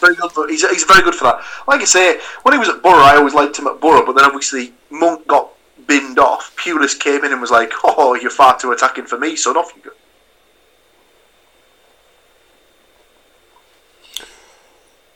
Very 0.00 0.14
good. 0.14 0.30
For, 0.32 0.48
he's, 0.48 0.68
he's 0.68 0.84
very 0.84 1.02
good 1.02 1.14
for 1.14 1.24
that. 1.24 1.42
Like 1.66 1.80
I 1.80 1.84
say, 1.84 2.20
when 2.42 2.54
he 2.54 2.58
was 2.58 2.68
at 2.68 2.82
Borough, 2.82 3.02
I 3.02 3.16
always 3.16 3.34
liked 3.34 3.58
him 3.58 3.66
at 3.66 3.80
Borough, 3.80 4.06
but 4.06 4.14
then 4.14 4.24
obviously 4.24 4.72
Monk 4.90 5.26
got 5.26 5.50
binned 5.86 6.18
off. 6.18 6.54
Pulis 6.56 6.98
came 6.98 7.24
in 7.24 7.32
and 7.32 7.40
was 7.40 7.50
like, 7.50 7.72
"Oh, 7.84 8.14
you're 8.14 8.30
far 8.30 8.58
too 8.58 8.72
attacking 8.72 9.06
for 9.06 9.18
me, 9.18 9.36
son. 9.36 9.56
Off 9.56 9.72
you 9.76 9.82
go." 9.82 9.90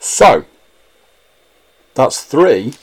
So, 0.04 0.46
that's 1.94 2.24
three 2.24 2.74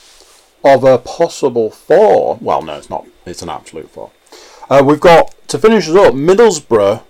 of 0.64 0.84
a 0.84 0.96
possible 0.96 1.70
four. 1.70 2.38
Well, 2.40 2.62
no, 2.62 2.78
it's 2.78 2.88
not. 2.88 3.06
It's 3.26 3.42
an 3.42 3.50
absolute 3.50 3.90
four. 3.90 4.10
Uh, 4.70 4.82
we've 4.82 5.00
got, 5.00 5.34
to 5.48 5.58
finish 5.58 5.86
us 5.86 5.96
up, 5.96 6.14
Middlesbrough 6.14 7.02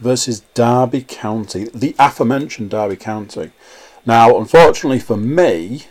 versus 0.00 0.40
Derby 0.54 1.02
County. 1.02 1.68
The 1.72 1.94
aforementioned 2.00 2.70
Derby 2.70 2.96
County. 2.96 3.52
Now, 4.04 4.36
unfortunately 4.36 4.98
for 4.98 5.16
me, 5.16 5.84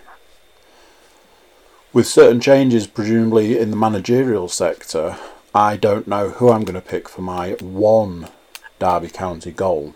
with 1.94 2.08
certain 2.08 2.42
changes 2.42 2.86
presumably 2.86 3.58
in 3.58 3.72
the 3.72 3.78
managerial 3.78 4.50
sector, 4.50 5.18
I 5.54 5.78
don't 5.78 6.06
know 6.06 6.32
who 6.32 6.52
I'm 6.52 6.66
going 6.66 6.76
to 6.76 6.82
pick 6.82 7.08
for 7.08 7.22
my 7.22 7.52
one 7.62 8.28
Derby 8.78 9.08
County 9.08 9.52
goal. 9.52 9.96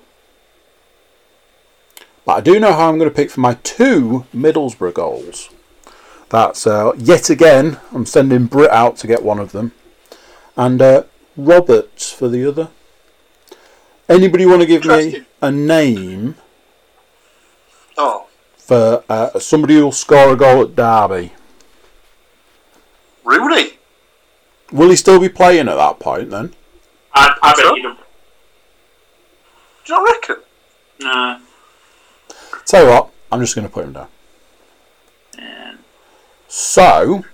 But 2.30 2.36
I 2.38 2.42
do 2.42 2.60
know 2.60 2.74
how 2.74 2.90
I'm 2.90 3.00
going 3.00 3.10
to 3.10 3.16
pick 3.16 3.32
for 3.32 3.40
my 3.40 3.56
two 3.64 4.28
Middlesbrough 4.36 4.94
goals. 4.94 5.50
That's 6.30 6.68
uh, 6.68 6.92
yet 6.96 7.32
again, 7.32 7.80
I'm 7.92 8.06
sending 8.06 8.46
Britt 8.46 8.70
out 8.70 8.98
to 8.98 9.08
get 9.08 9.24
one 9.24 9.40
of 9.40 9.52
them, 9.52 9.72
and 10.56 10.80
uh, 10.80 11.04
Roberts 11.36 12.12
for 12.12 12.30
the 12.30 12.46
other. 12.48 12.70
Anybody 14.08 14.46
want 14.46 14.62
to 14.62 14.68
give 14.68 14.86
me 14.86 15.26
a 15.42 15.52
name 15.52 16.36
Oh, 17.98 18.28
for 18.58 19.04
uh, 19.10 19.40
somebody 19.40 19.74
who'll 19.78 19.92
score 19.92 20.34
a 20.34 20.36
goal 20.38 20.62
at 20.62 20.76
Derby? 20.76 21.34
Rooney. 23.24 23.80
Will 24.72 24.92
he 24.92 24.96
still 24.96 25.20
be 25.20 25.30
playing 25.30 25.68
at 25.68 25.78
that 25.78 26.00
point 26.00 26.30
then? 26.30 26.54
I, 27.12 27.36
I 27.42 27.54
bet 27.54 27.66
So? 27.66 27.76
you 27.76 27.82
don't. 27.82 27.98
Do 27.98 28.04
you 29.88 29.96
not 29.96 30.04
reckon? 30.04 30.36
No. 31.00 31.40
Tell 32.70 32.84
you 32.84 32.90
what, 32.92 33.10
I'm 33.32 33.40
just 33.40 33.56
going 33.56 33.66
to 33.66 33.74
put 33.74 33.84
him 33.84 33.94
down. 33.94 34.08
Yeah. 35.36 35.78
So, 36.48 37.26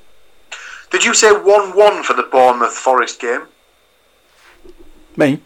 Did 0.92 1.04
you 1.04 1.14
say 1.14 1.34
one-one 1.34 2.04
for 2.04 2.14
the 2.14 2.24
Bournemouth 2.24 2.72
Forest 2.72 3.20
game? 3.20 3.42
me, 5.18 5.42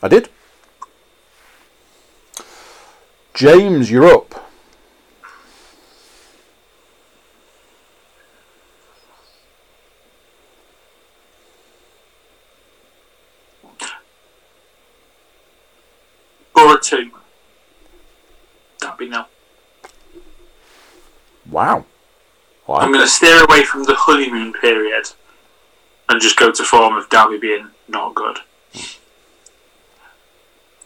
I 0.00 0.06
did. 0.06 0.28
James, 3.34 3.90
you're 3.90 4.06
up. 4.06 4.48
Or 16.54 16.76
a 16.76 16.80
two. 16.80 17.10
That'd 18.84 18.98
be 18.98 19.08
no. 19.08 19.24
Wow. 21.54 21.84
I'm 22.68 22.90
going 22.90 23.04
to 23.04 23.08
steer 23.08 23.44
away 23.44 23.62
from 23.62 23.84
the 23.84 23.94
honeymoon 23.94 24.54
period 24.54 25.04
and 26.08 26.20
just 26.20 26.36
go 26.36 26.50
to 26.50 26.64
form 26.64 26.96
of 26.96 27.08
Derby 27.10 27.38
being 27.38 27.68
not 27.86 28.12
good. 28.16 28.38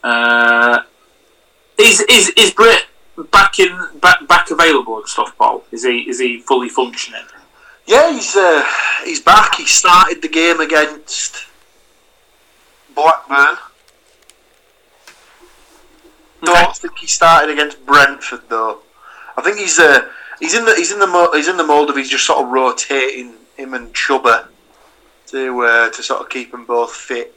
Uh, 0.04 0.82
is 1.78 2.02
is 2.02 2.28
is 2.36 2.50
Britt 2.50 2.84
back 3.30 3.58
in 3.58 3.74
back 4.00 4.28
back 4.28 4.50
available 4.50 4.98
and 4.98 5.08
stuff, 5.08 5.34
Paul? 5.38 5.64
Is 5.72 5.84
he 5.84 6.00
is 6.00 6.20
he 6.20 6.40
fully 6.40 6.68
functioning? 6.68 7.24
Yeah, 7.86 8.12
he's 8.12 8.36
uh, 8.36 8.62
he's 9.04 9.20
back. 9.20 9.54
He 9.54 9.64
started 9.64 10.20
the 10.20 10.28
game 10.28 10.60
against 10.60 11.46
Blackburn. 12.94 13.56
Don't 16.44 16.76
think 16.76 16.98
he 16.98 17.06
started 17.06 17.50
against 17.50 17.84
Brentford 17.86 18.42
though. 18.50 18.80
I 19.36 19.40
think 19.40 19.56
he's 19.56 19.78
uh, 19.78 20.08
he's 20.40 20.54
in 20.54 20.64
the 20.64 20.74
he's 20.74 20.92
in 20.92 20.98
the 20.98 21.06
mo- 21.06 21.30
he's 21.32 21.48
in 21.48 21.56
the 21.56 21.64
mold 21.64 21.90
of 21.90 21.96
he's 21.96 22.10
just 22.10 22.26
sort 22.26 22.42
of 22.44 22.48
rotating 22.50 23.34
him 23.56 23.74
and 23.74 23.92
Chuba 23.94 24.46
to 25.28 25.60
uh, 25.62 25.90
to 25.90 26.02
sort 26.02 26.20
of 26.20 26.28
keep 26.28 26.50
them 26.52 26.64
both 26.64 26.94
fit. 26.94 27.34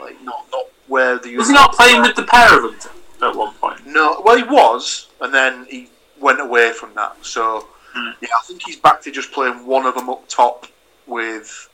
Like 0.00 0.20
not 0.22 0.46
not 0.52 0.66
where 0.88 1.18
the 1.18 1.36
Was 1.36 1.48
he 1.48 1.54
not 1.54 1.72
playing 1.74 2.02
with 2.02 2.16
the 2.16 2.24
pair 2.24 2.64
of 2.64 2.82
them 2.82 2.92
at 3.22 3.36
one 3.36 3.54
point? 3.54 3.86
No, 3.86 4.20
well 4.24 4.36
he 4.36 4.42
was, 4.44 5.08
and 5.20 5.32
then 5.32 5.66
he 5.68 5.88
went 6.20 6.40
away 6.40 6.72
from 6.72 6.94
that. 6.94 7.16
So 7.24 7.66
Mm. 7.94 8.14
yeah, 8.22 8.28
I 8.40 8.42
think 8.46 8.62
he's 8.64 8.76
back 8.78 9.02
to 9.02 9.10
just 9.10 9.32
playing 9.32 9.66
one 9.66 9.84
of 9.84 9.94
them 9.94 10.08
up 10.08 10.26
top 10.26 10.66
with 11.06 11.68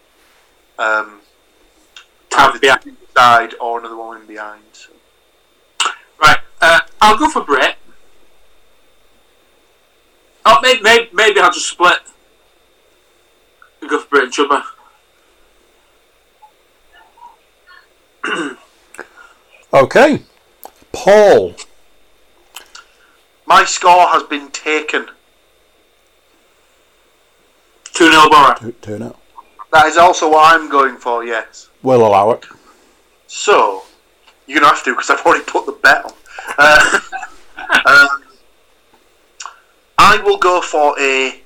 um, 0.81 1.21
either 2.37 2.59
behind. 2.59 2.97
side 3.17 3.55
or 3.61 3.79
another 3.79 3.97
one 3.97 4.21
in 4.21 4.27
behind. 4.27 4.65
So. 4.73 4.91
Right, 6.21 6.39
uh, 6.61 6.81
I'll 7.01 7.17
go 7.17 7.29
for 7.29 7.45
Britt. 7.45 7.77
Oh, 10.51 10.59
maybe, 10.63 10.81
maybe, 10.81 11.09
maybe 11.13 11.41
I'll 11.41 11.53
just 11.53 11.69
split. 11.69 11.99
I'll 13.83 13.89
go 13.89 13.99
for 14.01 14.09
Britt 14.09 14.25
and 14.25 14.33
Chuba. 14.33 14.65
Okay. 19.75 20.23
Paul. 20.93 21.55
My 23.47 23.67
score 23.67 24.09
has 24.09 24.23
been 24.23 24.51
taken. 24.51 25.09
2 27.93 28.11
0 28.11 28.29
Borough. 28.31 28.55
Two, 28.59 28.73
two. 28.81 29.15
That 29.71 29.87
is 29.87 29.99
also 29.99 30.31
what 30.31 30.55
I'm 30.55 30.71
going 30.71 30.97
for. 30.97 31.25
Yes. 31.25 31.69
We'll 31.83 32.07
allow 32.07 32.31
it. 32.31 32.47
So 33.27 33.83
you're 34.47 34.61
gonna 34.61 34.75
have 34.75 34.83
to 34.85 34.95
because 34.95 35.11
I've 35.11 35.21
already 35.27 35.45
put 35.45 35.67
the 35.67 35.73
bet 35.73 36.07
on. 36.07 36.13
Uh, 36.57 37.01
um, 37.87 38.18
I 40.11 40.17
will 40.23 40.39
go 40.39 40.63
for 40.63 40.99
a 40.99 41.43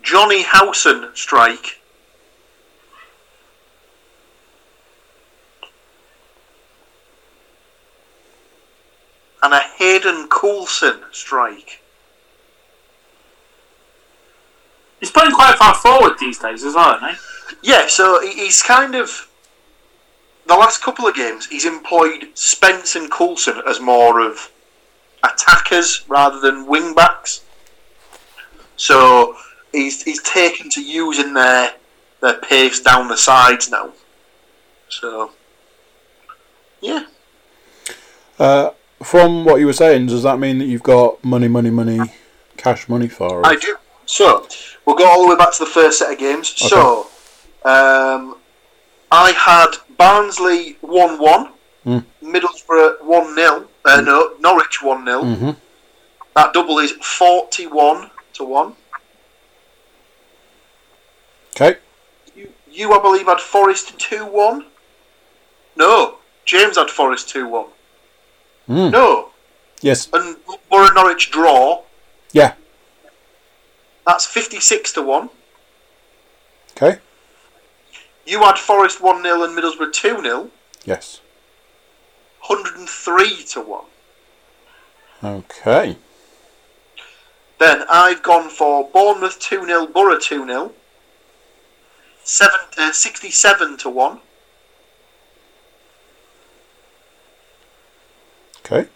Jonny 0.00 0.42
Howson 0.42 1.10
strike. 1.14 1.80
And 9.42 9.52
a 9.52 9.58
Hayden 9.58 10.28
Coulson 10.28 11.00
strike. 11.10 11.82
He's 15.00 15.10
playing 15.10 15.32
quite 15.32 15.56
far 15.56 15.74
forward 15.74 16.12
these 16.20 16.38
days 16.38 16.62
as 16.62 16.76
well, 16.76 16.94
isn't 16.98 17.08
he? 17.08 17.70
Yeah, 17.72 17.88
so 17.88 18.20
he's 18.20 18.62
kind 18.62 18.94
of 18.94 19.28
the 20.46 20.54
last 20.54 20.80
couple 20.80 21.08
of 21.08 21.16
games 21.16 21.46
he's 21.46 21.64
employed 21.64 22.28
Spence 22.34 22.94
and 22.94 23.10
Coulson 23.10 23.62
as 23.66 23.80
more 23.80 24.20
of 24.20 24.52
attackers 25.24 26.04
rather 26.06 26.38
than 26.38 26.66
wing 26.68 26.94
backs. 26.94 27.40
So 28.76 29.36
he's 29.72 30.02
he's 30.02 30.22
taken 30.22 30.68
to 30.70 30.82
using 30.82 31.34
their 31.34 31.72
their 32.20 32.34
pace 32.40 32.80
down 32.80 33.08
the 33.08 33.16
sides 33.16 33.70
now. 33.70 33.90
So 34.88 35.30
yeah, 36.80 37.04
Uh, 38.38 38.70
from 39.02 39.44
what 39.44 39.56
you 39.60 39.66
were 39.66 39.72
saying, 39.72 40.06
does 40.06 40.22
that 40.22 40.38
mean 40.38 40.58
that 40.58 40.66
you've 40.66 40.82
got 40.82 41.22
money, 41.24 41.48
money, 41.48 41.70
money, 41.70 42.00
cash 42.56 42.88
money 42.88 43.08
for 43.08 43.40
it? 43.40 43.46
I 43.46 43.56
do. 43.56 43.76
So 44.06 44.46
we'll 44.84 44.96
go 44.96 45.06
all 45.08 45.22
the 45.24 45.30
way 45.30 45.36
back 45.36 45.52
to 45.54 45.64
the 45.64 45.70
first 45.70 45.98
set 45.98 46.12
of 46.12 46.18
games. 46.18 46.48
So 46.48 47.06
um, 47.64 48.36
I 49.10 49.32
had 49.32 49.76
Barnsley 49.96 50.76
one 50.80 51.18
one, 51.18 51.50
Hmm. 51.84 51.98
Middlesbrough 52.22 53.02
one 53.02 53.34
0 53.34 53.68
uh, 53.84 54.00
No, 54.00 54.34
Norwich 54.40 54.82
one 54.82 55.04
0 55.04 55.22
Mm-hmm. 55.22 55.50
That 56.36 56.52
double 56.54 56.78
is 56.78 56.92
forty 56.92 57.66
one 57.66 58.10
to 58.34 58.44
one. 58.44 58.74
Okay. 61.56 61.78
You, 62.34 62.52
you 62.70 62.92
I 62.92 63.00
believe 63.00 63.26
had 63.26 63.40
Forest 63.40 63.98
two 63.98 64.26
one. 64.26 64.66
No, 65.76 66.16
James 66.44 66.76
had 66.76 66.90
Forest 66.90 67.28
two 67.28 67.48
one. 67.48 67.66
Mm. 68.68 68.90
No, 68.92 69.30
Yes. 69.82 70.08
and 70.12 70.36
Borough 70.70 70.92
Norwich 70.94 71.30
draw. 71.30 71.82
Yeah. 72.32 72.54
That's 74.06 74.26
fifty 74.26 74.60
six 74.60 74.92
to 74.94 75.02
one. 75.02 75.30
Okay. 76.76 76.98
You 78.26 78.40
had 78.40 78.58
Forest 78.58 79.00
one 79.02 79.22
0 79.22 79.44
and 79.44 79.56
Middlesbrough 79.56 79.92
two 79.92 80.20
0 80.22 80.50
Yes. 80.86 81.20
103 82.46 83.44
to 83.44 83.60
1. 83.60 83.84
Okay. 85.22 85.96
Then 87.64 87.80
I've 87.88 88.22
gone 88.22 88.50
for 88.50 88.90
Bournemouth 88.90 89.40
2 89.40 89.64
0, 89.64 89.86
Borough 89.86 90.18
2 90.18 90.44
0. 90.44 90.72
Seven, 92.22 92.60
uh, 92.76 92.92
67 92.92 93.78
to 93.78 93.88
1. 93.88 94.20
Okay. 98.58 98.86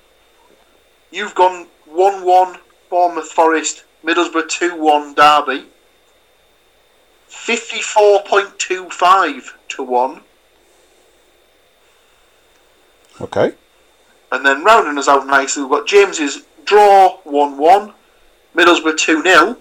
You've 1.11 1.35
gone 1.35 1.69
1 1.87 2.27
1, 2.27 2.59
Bournemouth 2.91 3.33
Forest, 3.33 3.85
Middlesbrough 4.05 4.51
2 4.51 4.77
1, 4.77 5.15
Derby. 5.15 5.65
54.25 7.31 9.53
to 9.69 9.83
1. 9.83 10.21
Okay. 13.23 13.55
And 14.31 14.45
then 14.45 14.63
rounding 14.63 14.99
us 14.99 15.09
out 15.09 15.27
nicely, 15.27 15.63
we've 15.63 15.71
got 15.71 15.87
James's 15.87 16.43
draw 16.67 17.17
1 17.25 17.57
1, 17.57 17.95
Middlesbrough 18.55 18.97
2 18.97 19.23
0. 19.23 19.57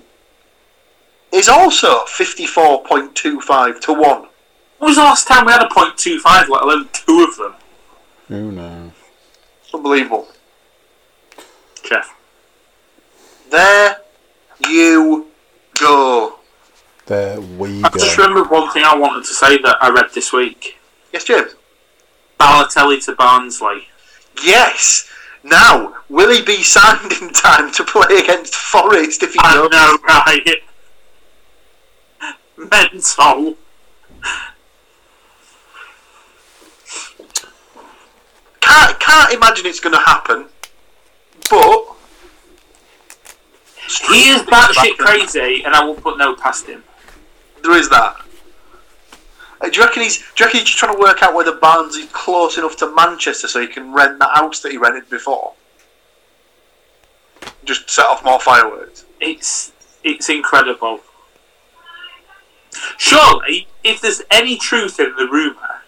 Is 1.33 1.49
also 1.49 2.05
54.25 2.05 3.81
to 3.81 3.93
1. 3.93 4.27
When 4.77 4.89
was 4.89 4.97
the 4.97 5.03
last 5.03 5.27
time 5.27 5.45
we 5.45 5.51
had 5.51 5.63
a 5.63 5.69
point 5.73 5.97
two 5.97 6.19
five, 6.19 6.47
let 6.49 6.61
alone 6.61 6.87
two 6.93 7.27
of 7.27 7.37
them? 7.37 7.55
Who 8.27 8.51
knows? 8.51 8.91
Unbelievable. 9.73 10.27
Jeff. 11.83 12.15
There 13.49 13.97
you 14.67 15.27
go. 15.79 16.39
There 17.07 17.41
we 17.41 17.81
go. 17.81 17.87
I 17.87 17.89
just 17.89 18.17
go. 18.17 18.23
remembered 18.23 18.51
one 18.51 18.71
thing 18.71 18.83
I 18.85 18.95
wanted 18.95 19.25
to 19.25 19.33
say 19.33 19.57
that 19.57 19.77
I 19.81 19.89
read 19.89 20.11
this 20.13 20.31
week. 20.31 20.77
Yes, 21.11 21.23
James? 21.23 21.55
Balotelli 22.39 23.03
to 23.05 23.15
Barnsley. 23.15 23.87
Yes. 24.43 25.09
Now, 25.47 25.93
will 26.09 26.29
he 26.29 26.41
be 26.41 26.61
signed 26.61 27.11
in 27.21 27.29
time 27.31 27.71
to 27.73 27.83
play 27.85 28.17
against 28.17 28.53
Forest 28.53 29.23
if 29.23 29.31
he 29.33 29.39
I 29.41 29.53
does? 29.53 29.71
know, 29.71 29.97
right? 30.03 30.61
Mental. 32.57 33.55
Can't, 38.59 38.99
can't 38.99 39.33
imagine 39.33 39.65
it's 39.67 39.79
going 39.79 39.95
to 39.95 40.01
happen, 40.01 40.47
but. 41.49 41.85
He 44.11 44.29
is 44.29 44.41
batshit 44.41 44.97
crazy, 44.97 45.63
and 45.63 45.73
I 45.73 45.85
won't 45.85 46.01
put 46.01 46.17
no 46.17 46.35
past 46.35 46.67
him. 46.67 46.83
There 47.63 47.77
is 47.77 47.87
that. 47.89 48.17
Uh, 49.67 49.69
do 49.69 49.79
you 49.79 49.85
reckon 49.85 50.03
he's? 50.03 50.17
Do 50.17 50.23
you 50.39 50.45
reckon 50.45 50.59
he's 50.59 50.67
just 50.67 50.77
trying 50.77 50.95
to 50.95 50.99
work 50.99 51.21
out 51.21 51.33
whether 51.33 51.53
Barnes 51.53 51.95
is 51.95 52.07
close 52.11 52.57
enough 52.57 52.77
to 52.77 52.93
Manchester 52.93 53.47
so 53.47 53.59
he 53.59 53.67
can 53.67 53.93
rent 53.93 54.19
that 54.19 54.35
house 54.35 54.61
that 54.61 54.71
he 54.71 54.77
rented 54.77 55.09
before? 55.09 55.53
Just 57.65 57.89
set 57.89 58.05
off 58.05 58.23
more 58.23 58.39
fireworks. 58.39 59.05
It's 59.19 59.73
it's 60.03 60.29
incredible. 60.29 61.01
Surely, 62.97 63.67
if 63.83 64.01
there's 64.01 64.21
any 64.31 64.57
truth 64.57 64.99
in 64.99 65.15
the 65.17 65.25
rumour, 65.25 65.81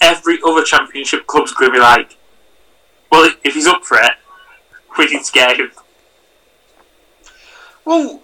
every 0.00 0.38
other 0.46 0.62
championship 0.62 1.26
club's 1.26 1.52
going 1.52 1.70
to 1.70 1.74
be 1.74 1.80
like, 1.80 2.16
well, 3.10 3.30
if 3.44 3.54
he's 3.54 3.66
up 3.66 3.84
for 3.84 3.98
it, 3.98 4.12
we 4.98 5.06
need 5.06 5.22
to 5.22 5.32
get 5.32 5.56
him. 5.56 5.70
Well, 7.84 8.22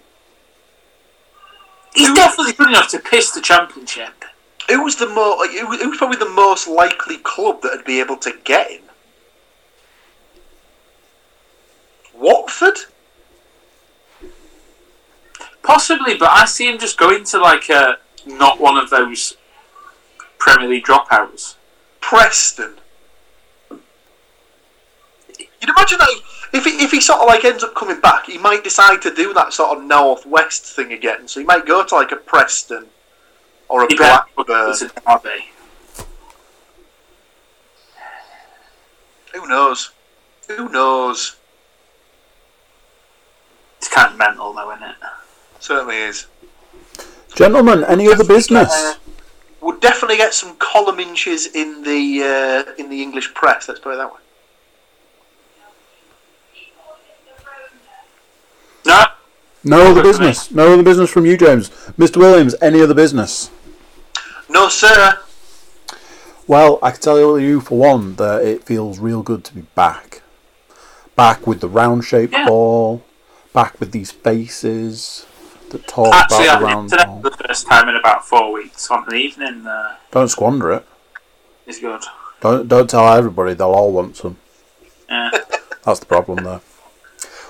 He's 1.93 2.13
definitely 2.13 2.53
good 2.53 2.69
enough 2.69 2.89
to 2.89 2.99
piss 2.99 3.31
the 3.31 3.41
championship. 3.41 4.23
Who 4.69 4.83
was 4.83 4.95
the 4.95 5.07
mo- 5.07 5.45
who 5.47 5.67
was- 5.67 5.81
who 5.81 5.89
was 5.89 5.97
probably 5.97 6.17
the 6.17 6.29
most 6.29 6.67
likely 6.67 7.17
club 7.17 7.61
that 7.61 7.71
would 7.71 7.85
be 7.85 7.99
able 7.99 8.17
to 8.17 8.31
get 8.31 8.69
him? 8.69 8.89
Watford. 12.13 12.77
Possibly, 15.63 16.15
but 16.15 16.29
I 16.29 16.45
see 16.45 16.67
him 16.67 16.77
just 16.77 16.97
going 16.97 17.23
to 17.25 17.39
like 17.39 17.69
a 17.69 17.99
not 18.25 18.59
one 18.59 18.77
of 18.77 18.89
those 18.89 19.37
Premier 20.37 20.67
League 20.67 20.85
dropouts. 20.85 21.55
Preston. 22.01 22.75
You'd 25.37 25.69
imagine 25.69 25.97
that 25.99 26.21
if 26.53 26.63
he, 26.65 26.71
if 26.83 26.91
he 26.91 27.01
sort 27.01 27.19
of 27.19 27.27
like 27.27 27.43
ends 27.43 27.63
up 27.63 27.75
coming 27.75 27.99
back, 27.99 28.25
he 28.25 28.37
might 28.37 28.63
decide 28.63 29.01
to 29.01 29.13
do 29.13 29.33
that 29.33 29.53
sort 29.53 29.77
of 29.77 29.83
northwest 29.83 30.63
thing 30.63 30.93
again. 30.93 31.27
So 31.27 31.39
he 31.39 31.45
might 31.45 31.65
go 31.65 31.83
to 31.83 31.95
like 31.95 32.11
a 32.11 32.15
Preston 32.15 32.87
or 33.69 33.83
a 33.83 33.87
He 33.89 33.95
better 33.97 34.25
put 34.35 34.47
Blackburn. 34.47 34.87
it 34.87 34.91
Derby. 35.05 35.45
Who 39.33 39.47
knows? 39.47 39.91
Who 40.47 40.69
knows? 40.69 41.35
It's 43.77 43.87
kind 43.87 44.11
of 44.11 44.17
mental, 44.17 44.53
though, 44.53 44.71
isn't 44.73 44.83
it? 44.83 44.95
Certainly 45.59 45.95
is. 45.97 46.25
Gentlemen, 47.35 47.83
any 47.85 48.11
other 48.11 48.25
business? 48.25 48.69
Uh, 48.73 48.95
we'll 49.61 49.77
definitely 49.79 50.17
get 50.17 50.33
some 50.33 50.55
column 50.57 50.99
inches 50.99 51.45
in 51.53 51.83
the 51.83 52.65
uh, 52.67 52.73
in 52.81 52.89
the 52.89 53.01
English 53.01 53.33
press. 53.35 53.67
Let's 53.69 53.79
put 53.79 53.93
it 53.93 53.97
that 53.97 54.11
way. 54.11 54.19
No, 58.85 59.03
No 59.63 59.91
other 59.91 60.01
business. 60.01 60.51
No 60.51 60.73
other 60.73 60.83
business 60.83 61.09
from 61.11 61.25
you, 61.25 61.37
James. 61.37 61.69
Mr. 61.97 62.17
Williams, 62.17 62.55
any 62.61 62.81
other 62.81 62.93
business? 62.95 63.51
No, 64.49 64.67
sir. 64.69 65.19
Well, 66.47 66.79
I 66.81 66.91
can 66.91 67.01
tell 67.01 67.39
you 67.39 67.61
for 67.61 67.77
one 67.77 68.15
that 68.15 68.43
it 68.43 68.63
feels 68.63 68.99
real 68.99 69.21
good 69.21 69.43
to 69.45 69.53
be 69.53 69.61
back. 69.75 70.21
Back 71.15 71.45
with 71.45 71.59
the 71.61 71.67
round 71.69 72.05
shaped 72.05 72.33
Yeah. 72.33 72.45
ball. 72.47 73.03
Back 73.53 73.79
with 73.79 73.91
these 73.91 74.11
faces 74.11 75.25
that 75.69 75.87
talk 75.87 76.13
actually, 76.13 76.45
about 76.47 76.59
the 76.59 76.65
round 76.65 76.89
today 76.89 77.05
ball. 77.05 77.21
for 77.21 77.29
the 77.29 77.37
first 77.47 77.67
time 77.67 77.87
in 77.89 77.95
about 77.95 78.25
four 78.27 78.51
weeks 78.51 78.89
on 78.89 79.05
an 79.07 79.15
evening. 79.15 79.67
Uh, 79.67 79.95
Don't 80.11 80.27
squander 80.29 80.71
it. 80.71 80.85
it. 81.67 81.71
is 81.71 81.79
good. 81.79 82.01
Don't 82.41 82.67
don't 82.67 82.89
tell 82.89 83.07
everybody. 83.13 83.53
They'll 83.53 83.71
all 83.71 83.91
want 83.91 84.15
some. 84.17 84.37
Yeah. 85.09 85.29
That's 85.83 85.99
the 85.99 86.05
problem 86.05 86.43
there. 86.43 86.61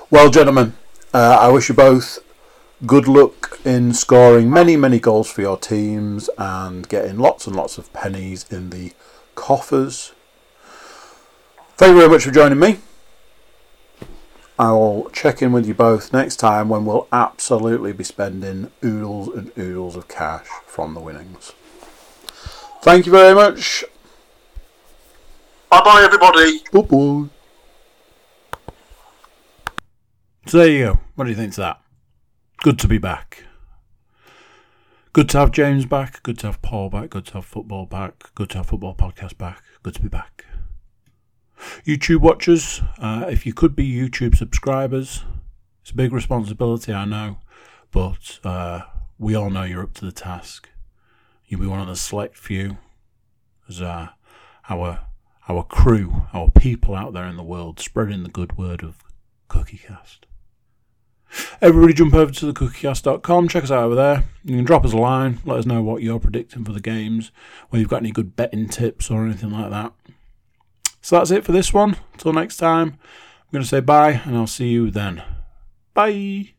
Well, 0.10 0.30
gentlemen, 0.30 0.76
uh, 1.14 1.38
I 1.39 1.47
wish 1.50 1.70
you 1.70 1.76
both 1.76 2.20
good 2.86 3.07
luck 3.07 3.59
in 3.65 3.93
scoring 3.93 4.49
many, 4.49 4.77
many 4.77 4.99
goals 4.99 5.30
for 5.30 5.41
your 5.41 5.57
teams 5.57 6.30
and 6.38 6.88
getting 6.88 7.17
lots 7.17 7.45
and 7.47 7.55
lots 7.55 7.77
of 7.77 7.91
pennies 7.93 8.45
in 8.49 8.69
the 8.69 8.93
coffers. 9.36 10.13
Thank 11.75 11.91
you 11.91 11.97
very 11.97 12.09
much 12.09 12.23
for 12.23 12.32
joining 12.32 12.59
me. 12.59 12.80
I 14.57 14.71
will 14.71 15.09
check 15.11 15.41
in 15.41 15.53
with 15.53 15.65
you 15.65 15.73
both 15.73 16.11
next 16.11 16.36
time 16.36 16.67
when 16.67 16.86
we'll 16.86 17.07
absolutely 17.13 17.93
be 17.93 18.03
spending 18.03 18.71
oodles 18.84 19.30
and 19.30 19.57
oodles 19.57 19.95
of 19.95 20.09
cash 20.09 20.47
from 20.65 20.93
the 20.93 20.99
winnings. 20.99 21.53
Thank 22.82 23.05
you 23.05 23.11
very 23.11 23.34
much. 23.34 23.86
Bye 25.69 25.82
bye, 25.84 26.01
everybody. 26.03 26.59
Bye 26.73 26.82
bye. 26.82 27.30
So 30.47 30.57
there 30.57 30.67
you 30.69 30.86
go. 30.86 30.99
What 31.15 31.25
do 31.25 31.30
you 31.30 31.36
think 31.38 31.53
to 31.53 31.61
that? 31.61 31.82
Good 32.62 32.78
to 32.80 32.89
be 32.89 32.97
back. 32.97 33.45
Good 35.14 35.30
to 35.30 35.39
have 35.39 35.51
James 35.51 35.86
back. 35.86 36.22
Good 36.24 36.38
to 36.39 36.47
have 36.47 36.62
Paul 36.62 36.89
back. 36.89 37.12
Good 37.12 37.26
to 37.28 37.36
have 37.36 37.45
football 37.45 37.86
back. 37.86 38.36
Good 38.36 38.49
to 38.49 38.57
have 38.57 38.66
football 38.66 38.93
podcast 38.93 39.38
back. 39.38 39.64
Good 39.82 39.95
to 39.95 40.01
be 40.01 40.10
back. 40.10 40.45
YouTube 41.86 42.20
watchers, 42.20 42.82
uh, 42.97 43.28
if 43.30 43.45
you 43.45 43.53
could 43.53 43.78
be 43.78 43.89
YouTube 43.89 44.36
subscribers, 44.36 45.24
it's 45.82 45.91
a 45.91 45.95
big 45.95 46.12
responsibility, 46.12 46.93
I 46.93 47.05
know, 47.05 47.38
but 47.91 48.39
uh, 48.43 48.82
we 49.18 49.36
all 49.36 49.49
know 49.49 49.64
you're 49.64 49.84
up 49.84 49.93
to 49.95 50.05
the 50.05 50.12
task. 50.12 50.70
You'll 51.45 51.62
be 51.62 51.68
one 51.68 51.80
of 51.80 51.88
the 51.88 51.95
select 51.95 52.38
few 52.38 52.78
as 53.70 53.82
uh, 53.82 54.10
our 54.70 54.99
our 55.47 55.64
crew, 55.64 56.24
our 56.34 56.49
people 56.51 56.93
out 56.93 57.14
there 57.14 57.26
in 57.26 57.38
the 57.38 57.43
world, 57.43 57.80
spreading 57.80 58.24
the 58.24 58.30
good 58.30 58.57
word 58.57 58.84
of 58.84 58.97
CookieCast. 59.49 60.28
Everybody 61.61 61.93
jump 61.93 62.13
over 62.13 62.32
to 62.32 62.53
thecookiecast.com, 62.53 63.47
check 63.47 63.63
us 63.63 63.71
out 63.71 63.84
over 63.84 63.95
there. 63.95 64.25
You 64.43 64.55
can 64.55 64.65
drop 64.65 64.86
us 64.86 64.93
a 64.93 64.97
line, 64.97 65.39
let 65.45 65.59
us 65.59 65.65
know 65.65 65.82
what 65.82 66.01
you're 66.01 66.19
predicting 66.19 66.65
for 66.65 66.71
the 66.71 66.80
games, 66.80 67.32
whether 67.69 67.82
you've 67.82 67.89
got 67.89 68.01
any 68.01 68.11
good 68.11 68.36
betting 68.36 68.67
tips 68.67 69.11
or 69.11 69.25
anything 69.25 69.51
like 69.51 69.69
that. 69.69 69.93
So 71.01 71.17
that's 71.17 71.32
it 71.32 71.45
for 71.45 71.51
this 71.51 71.73
one. 71.73 71.97
Until 72.13 72.34
next 72.34 72.57
time, 72.57 72.97
I'm 72.99 73.51
going 73.51 73.63
to 73.63 73.69
say 73.69 73.80
bye, 73.80 74.21
and 74.25 74.36
I'll 74.36 74.47
see 74.47 74.69
you 74.69 74.91
then. 74.91 75.23
Bye. 75.93 76.53